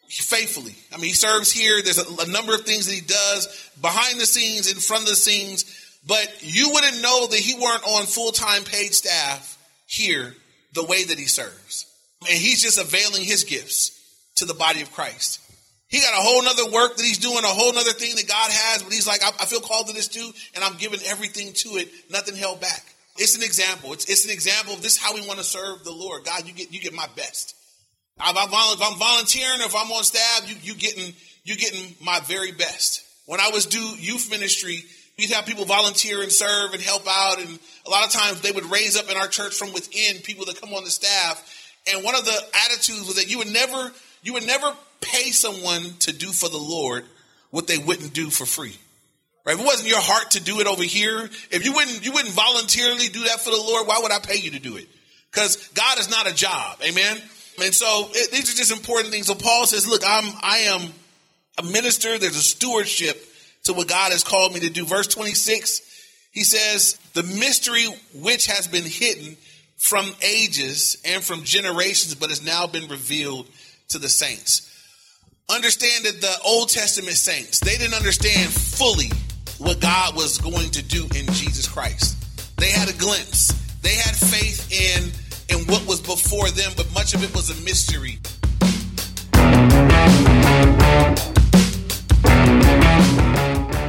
faithfully. 0.09 0.75
I 0.93 0.97
mean, 0.97 1.07
he 1.07 1.13
serves 1.13 1.53
here. 1.53 1.83
There's 1.83 1.99
a, 1.99 2.23
a, 2.23 2.29
number 2.29 2.55
of 2.55 2.63
things 2.63 2.87
that 2.87 2.95
he 2.95 3.01
does 3.01 3.71
behind 3.81 4.21
the 4.21 4.27
scenes, 4.27 4.71
in 4.71 4.79
front 4.79 5.03
of 5.03 5.09
the 5.09 5.17
scenes, 5.17 5.65
but 6.07 6.37
you 6.41 6.71
wouldn't 6.73 7.03
know 7.03 7.27
that 7.27 7.39
he 7.39 7.55
weren't 7.55 7.85
on 7.85 8.07
full 8.07 8.33
time 8.33 8.65
paid 8.65 8.95
staff 8.95 9.59
here 9.87 10.35
the 10.75 10.85
way 10.85 11.05
that 11.05 11.19
he 11.19 11.27
serves. 11.27 11.87
And 12.21 12.39
he's 12.39 12.63
just 12.63 12.79
availing 12.79 13.25
his 13.25 13.45
gifts 13.45 13.93
to 14.37 14.45
the 14.45 14.55
body 14.55 14.83
of 14.83 14.93
Christ. 14.93 15.41
He 15.89 16.01
got 16.01 16.15
a 16.15 16.23
whole 16.23 16.43
nother 16.43 16.71
work 16.71 16.97
that 16.97 17.03
he's 17.03 17.19
doing, 17.19 17.39
a 17.39 17.49
whole 17.49 17.73
nother 17.73 17.93
thing 17.93 18.17
that 18.17 18.27
God 18.27 18.51
has, 18.51 18.83
but 18.83 18.93
he's 18.93 19.07
like, 19.07 19.23
I, 19.23 19.29
I 19.29 19.47
feel 19.47 19.61
called 19.61 19.87
to 19.87 19.93
this 19.93 20.09
too, 20.09 20.31
and 20.55 20.65
I'm 20.65 20.77
giving 20.77 21.01
everything 21.07 21.53
to 21.53 21.69
it, 21.77 21.89
nothing 22.11 22.35
held 22.35 22.61
back. 22.61 22.85
It's 23.19 23.37
an 23.37 23.43
example. 23.43 23.93
It's, 23.93 24.05
it's 24.07 24.25
an 24.25 24.31
example 24.31 24.75
of 24.75 24.83
this 24.83 24.97
how 24.97 25.15
we 25.15 25.27
want 25.27 25.39
to 25.39 25.45
serve 25.45 25.85
the 25.85 25.93
Lord. 25.93 26.25
God, 26.25 26.47
you 26.47 26.53
get 26.53 26.73
you 26.73 26.81
get 26.81 26.93
my 26.93 27.09
best. 27.17 27.55
If 28.19 28.37
I'm, 28.37 28.99
volunteering, 28.99 29.61
if 29.61 29.75
I'm 29.75 29.91
on 29.93 30.03
staff, 30.03 30.49
you 30.49 30.57
you 30.63 30.79
getting 30.79 31.15
you 31.45 31.57
getting 31.57 31.95
my 32.03 32.21
very 32.21 32.53
best. 32.53 33.05
When 33.27 33.41
I 33.41 33.51
was 33.51 33.67
do 33.67 33.81
youth 33.81 34.31
ministry, 34.31 34.85
we'd 35.19 35.31
have 35.31 35.47
people 35.47 35.65
volunteer 35.65 36.23
and 36.23 36.31
serve 36.31 36.73
and 36.75 36.83
help 36.83 37.07
out, 37.09 37.41
and 37.41 37.59
a 37.87 37.91
lot 37.91 38.05
of 38.05 38.13
times 38.13 38.41
they 38.41 38.53
would 38.53 38.71
raise 38.71 38.97
up 38.97 39.11
in 39.11 39.17
our 39.17 39.29
church 39.29 39.55
from 39.55 39.73
within 39.73 40.21
people 40.23 40.45
that 40.47 40.61
come 40.61 40.75
on 40.75 40.85
the 40.85 40.91
staff. 40.91 41.75
And 41.93 42.05
one 42.05 42.15
of 42.15 42.25
the 42.25 42.39
attitudes 42.67 43.07
was 43.07 43.17
that 43.17 43.31
you 43.31 43.39
would 43.39 43.53
never 43.53 43.93
you 44.23 44.33
would 44.33 44.47
never 44.47 44.73
pay 45.01 45.31
someone 45.31 45.95
to 46.01 46.13
do 46.13 46.29
for 46.29 46.49
the 46.49 46.59
Lord 46.59 47.05
what 47.51 47.67
they 47.67 47.79
wouldn't 47.79 48.13
do 48.13 48.29
for 48.29 48.45
free. 48.45 48.77
Right? 49.45 49.55
If 49.55 49.61
it 49.61 49.65
wasn't 49.65 49.89
your 49.89 50.01
heart 50.01 50.33
to 50.33 50.43
do 50.43 50.59
it 50.59 50.67
over 50.67 50.83
here, 50.83 51.31
if 51.51 51.65
you 51.65 51.73
wouldn't 51.73 52.05
you 52.05 52.13
wouldn't 52.13 52.35
voluntarily 52.35 53.09
do 53.09 53.21
that 53.21 53.41
for 53.41 53.51
the 53.51 53.57
Lord, 53.57 53.87
why 53.87 54.01
would 54.03 54.13
I 54.13 54.19
pay 54.19 54.37
you 54.37 54.51
to 54.53 54.59
do 54.59 54.77
it? 54.77 54.89
Because 55.31 55.69
God 55.69 55.99
is 55.99 56.11
not 56.11 56.29
a 56.29 56.35
job. 56.35 56.79
Amen. 56.83 57.19
And 57.63 57.75
so 57.75 58.09
it, 58.11 58.33
these 58.33 58.53
are 58.53 58.57
just 58.57 58.73
important 58.73 59.13
things. 59.13 59.29
So 59.29 59.35
Paul 59.35 59.67
says, 59.67 59.87
look, 59.87 60.03
I'm 60.07 60.33
I 60.43 60.59
am 60.71 60.93
a 61.59 61.63
minister, 61.63 62.19
there's 62.19 62.37
a 62.37 62.43
stewardship 62.43 63.17
to 63.67 63.73
what 63.73 63.89
God 63.89 64.13
has 64.13 64.25
called 64.25 64.53
me 64.53 64.61
to 64.61 64.71
do. 64.71 64.85
Verse 64.85 65.07
26, 65.07 65.83
he 66.33 66.43
says, 66.43 66.99
the 67.15 67.23
mystery 67.23 67.87
which 68.15 68.47
has 68.47 68.67
been 68.67 68.85
hidden 68.85 69.37
from 69.77 70.11
ages 70.23 70.97
and 71.05 71.23
from 71.23 71.45
generations, 71.45 72.15
but 72.15 72.31
has 72.31 72.45
now 72.45 72.67
been 72.67 72.89
revealed 72.89 73.47
to 73.89 73.99
the 73.99 74.09
saints 74.09 74.73
understand 75.49 76.05
that 76.05 76.21
the 76.21 76.37
Old 76.45 76.69
Testament 76.69 77.17
saints, 77.17 77.61
they 77.61 77.77
didn't 77.77 77.95
understand 77.95 78.51
fully 78.51 79.11
what 79.59 79.81
God 79.81 80.17
was 80.17 80.39
going 80.39 80.71
to 80.71 80.83
do 80.83 81.05
in 81.17 81.27
Jesus 81.33 81.69
Christ. 81.69 82.17
They 82.57 82.71
had 82.71 82.89
a 82.89 82.95
glimpse. 82.95 83.49
They 83.83 83.95
had 83.95 84.17
faith 84.17 84.71
in 84.73 85.13
in 85.49 85.65
what 85.67 85.87
was 85.87 86.01
before 86.01 86.51
them, 86.51 86.73
but 86.77 86.93
much 86.93 87.15
of 87.15 87.23
it 87.23 87.33
was 87.35 87.51
a 87.51 87.63
mystery. 87.63 88.19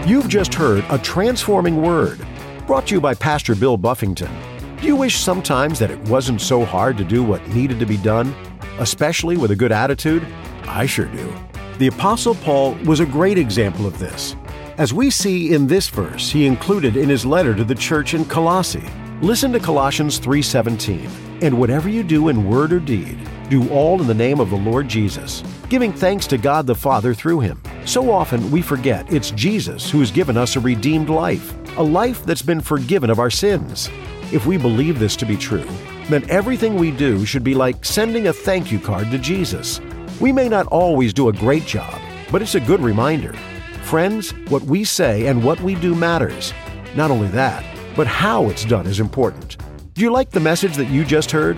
You've 0.08 0.30
just 0.30 0.54
heard 0.54 0.86
a 0.90 0.98
transforming 0.98 1.82
word 1.82 2.26
brought 2.66 2.88
to 2.88 2.96
you 2.96 3.02
by 3.02 3.14
Pastor 3.14 3.54
Bill 3.56 3.76
Buffington. 3.76 4.32
Do 4.80 4.88
you 4.88 4.96
wish 4.96 5.18
sometimes 5.18 5.80
that 5.80 5.92
it 5.92 6.00
wasn't 6.04 6.40
so 6.40 6.64
hard 6.64 6.96
to 6.96 7.04
do 7.04 7.26
what 7.26 7.46
needed 7.50 7.78
to 7.80 7.86
be 7.86 7.98
done, 7.98 8.34
especially 8.80 9.36
with 9.36 9.52
a 9.52 9.56
good 9.58 9.74
attitude? 9.74 10.26
I 10.64 10.86
sure 10.86 11.08
do. 11.08 11.34
The 11.78 11.88
Apostle 11.88 12.36
Paul 12.36 12.76
was 12.86 13.02
a 13.02 13.06
great 13.06 13.38
example 13.38 13.86
of 13.86 14.00
this. 14.00 14.38
As 14.78 14.94
we 14.94 15.10
see 15.10 15.54
in 15.54 15.68
this 15.68 15.90
verse, 15.90 16.32
he 16.32 16.46
included 16.46 16.96
in 16.96 17.10
his 17.10 17.26
letter 17.26 17.54
to 17.54 17.66
the 17.66 17.76
church 17.76 18.14
in 18.14 18.24
Colossae. 18.24 18.90
Listen 19.22 19.52
to 19.52 19.60
Colossians 19.60 20.20
3:17. 20.20 21.10
And 21.42 21.60
whatever 21.60 21.90
you 21.90 22.02
do 22.02 22.30
in 22.30 22.48
word 22.48 22.72
or 22.72 22.80
deed, 22.80 23.18
do 23.50 23.68
all 23.72 24.00
in 24.00 24.08
the 24.08 24.14
name 24.14 24.40
of 24.40 24.52
the 24.52 24.56
Lord 24.56 24.88
Jesus, 24.88 25.44
giving 25.68 25.92
thanks 25.92 26.28
to 26.28 26.38
God 26.38 26.66
the 26.66 26.76
Father 26.76 27.14
through 27.14 27.42
him. 27.42 27.62
So 27.88 28.12
often 28.12 28.52
we 28.52 28.62
forget 28.62 29.12
it's 29.14 29.32
Jesus 29.32 29.90
who 29.90 30.02
has 30.02 30.12
given 30.12 30.36
us 30.36 30.58
a 30.58 30.60
redeemed 30.60 31.10
life, 31.10 31.56
a 31.78 31.82
life 31.82 32.22
that's 32.26 32.42
been 32.42 32.60
forgiven 32.60 33.10
of 33.10 33.18
our 33.18 33.30
sins. 33.30 33.90
If 34.34 34.46
we 34.46 34.58
believe 34.58 35.00
this 35.00 35.16
to 35.16 35.26
be 35.26 35.38
true, 35.38 35.66
then 36.10 36.30
everything 36.30 36.76
we 36.76 36.92
do 36.92 37.26
should 37.26 37.46
be 37.46 37.54
like 37.56 37.86
sending 37.86 38.28
a 38.28 38.34
thank 38.34 38.74
you 38.74 38.80
card 38.82 39.10
to 39.12 39.18
Jesus. 39.18 39.80
We 40.20 40.34
may 40.34 40.50
not 40.50 40.68
always 40.68 41.14
do 41.14 41.30
a 41.30 41.34
great 41.34 41.66
job, 41.66 41.98
but 42.30 42.42
it's 42.42 42.56
a 42.56 42.60
good 42.60 42.82
reminder. 42.82 43.32
Friends, 43.84 44.32
what 44.50 44.64
we 44.64 44.84
say 44.84 45.28
and 45.28 45.42
what 45.42 45.62
we 45.62 45.74
do 45.76 45.96
matters. 45.96 46.54
Not 46.94 47.10
only 47.10 47.30
that, 47.30 47.64
but 47.96 48.06
how 48.06 48.50
it's 48.50 48.66
done 48.66 48.86
is 48.86 49.00
important. 49.00 49.56
Do 49.94 50.02
you 50.02 50.12
like 50.12 50.32
the 50.32 50.42
message 50.42 50.76
that 50.76 50.90
you 50.90 51.06
just 51.06 51.32
heard? 51.32 51.56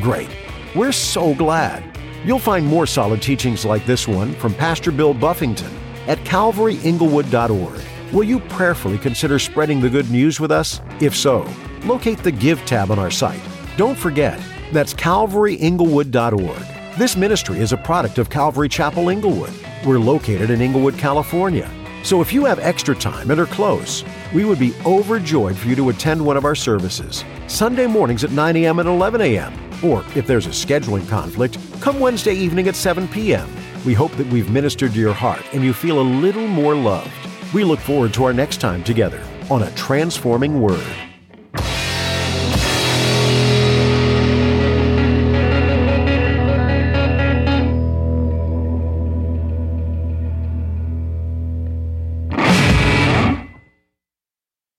Great. 0.00 0.30
We're 0.76 0.92
so 0.92 1.34
glad. 1.34 1.91
You'll 2.24 2.38
find 2.38 2.64
more 2.64 2.86
solid 2.86 3.20
teachings 3.20 3.64
like 3.64 3.84
this 3.84 4.06
one 4.06 4.32
from 4.34 4.54
Pastor 4.54 4.92
Bill 4.92 5.12
Buffington 5.12 5.72
at 6.06 6.18
calvaryinglewood.org. 6.18 7.80
Will 8.12 8.24
you 8.24 8.40
prayerfully 8.40 8.98
consider 8.98 9.38
spreading 9.38 9.80
the 9.80 9.90
good 9.90 10.10
news 10.10 10.38
with 10.38 10.52
us? 10.52 10.80
If 11.00 11.16
so, 11.16 11.48
locate 11.84 12.18
the 12.18 12.30
Give 12.30 12.64
tab 12.64 12.90
on 12.90 12.98
our 12.98 13.10
site. 13.10 13.40
Don't 13.76 13.98
forget, 13.98 14.40
that's 14.72 14.94
calvaryinglewood.org. 14.94 16.98
This 16.98 17.16
ministry 17.16 17.58
is 17.58 17.72
a 17.72 17.78
product 17.78 18.18
of 18.18 18.30
Calvary 18.30 18.68
Chapel 18.68 19.08
Inglewood. 19.08 19.52
We're 19.84 19.98
located 19.98 20.50
in 20.50 20.60
Inglewood, 20.60 20.98
California. 20.98 21.70
So 22.04 22.20
if 22.20 22.32
you 22.32 22.44
have 22.44 22.58
extra 22.58 22.94
time 22.94 23.30
and 23.30 23.40
are 23.40 23.46
close, 23.46 24.04
we 24.34 24.44
would 24.44 24.58
be 24.58 24.74
overjoyed 24.84 25.56
for 25.56 25.68
you 25.68 25.76
to 25.76 25.88
attend 25.90 26.24
one 26.24 26.36
of 26.36 26.44
our 26.44 26.54
services. 26.54 27.24
Sunday 27.46 27.86
mornings 27.86 28.24
at 28.24 28.30
9 28.30 28.56
a.m. 28.56 28.78
and 28.78 28.88
11 28.88 29.20
a.m. 29.20 29.52
Or 29.84 30.04
if 30.14 30.26
there's 30.26 30.46
a 30.46 30.50
scheduling 30.50 31.08
conflict, 31.08 31.58
come 31.80 32.00
Wednesday 32.00 32.34
evening 32.34 32.68
at 32.68 32.76
7 32.76 33.08
p.m. 33.08 33.50
We 33.84 33.94
hope 33.94 34.12
that 34.12 34.26
we've 34.28 34.50
ministered 34.50 34.92
to 34.92 35.00
your 35.00 35.12
heart 35.12 35.42
and 35.52 35.62
you 35.62 35.72
feel 35.72 36.00
a 36.00 36.02
little 36.02 36.46
more 36.46 36.74
loved. 36.74 37.10
We 37.52 37.64
look 37.64 37.80
forward 37.80 38.14
to 38.14 38.24
our 38.24 38.32
next 38.32 38.60
time 38.60 38.82
together 38.84 39.22
on 39.50 39.62
A 39.62 39.70
Transforming 39.72 40.60
Word. 40.60 41.11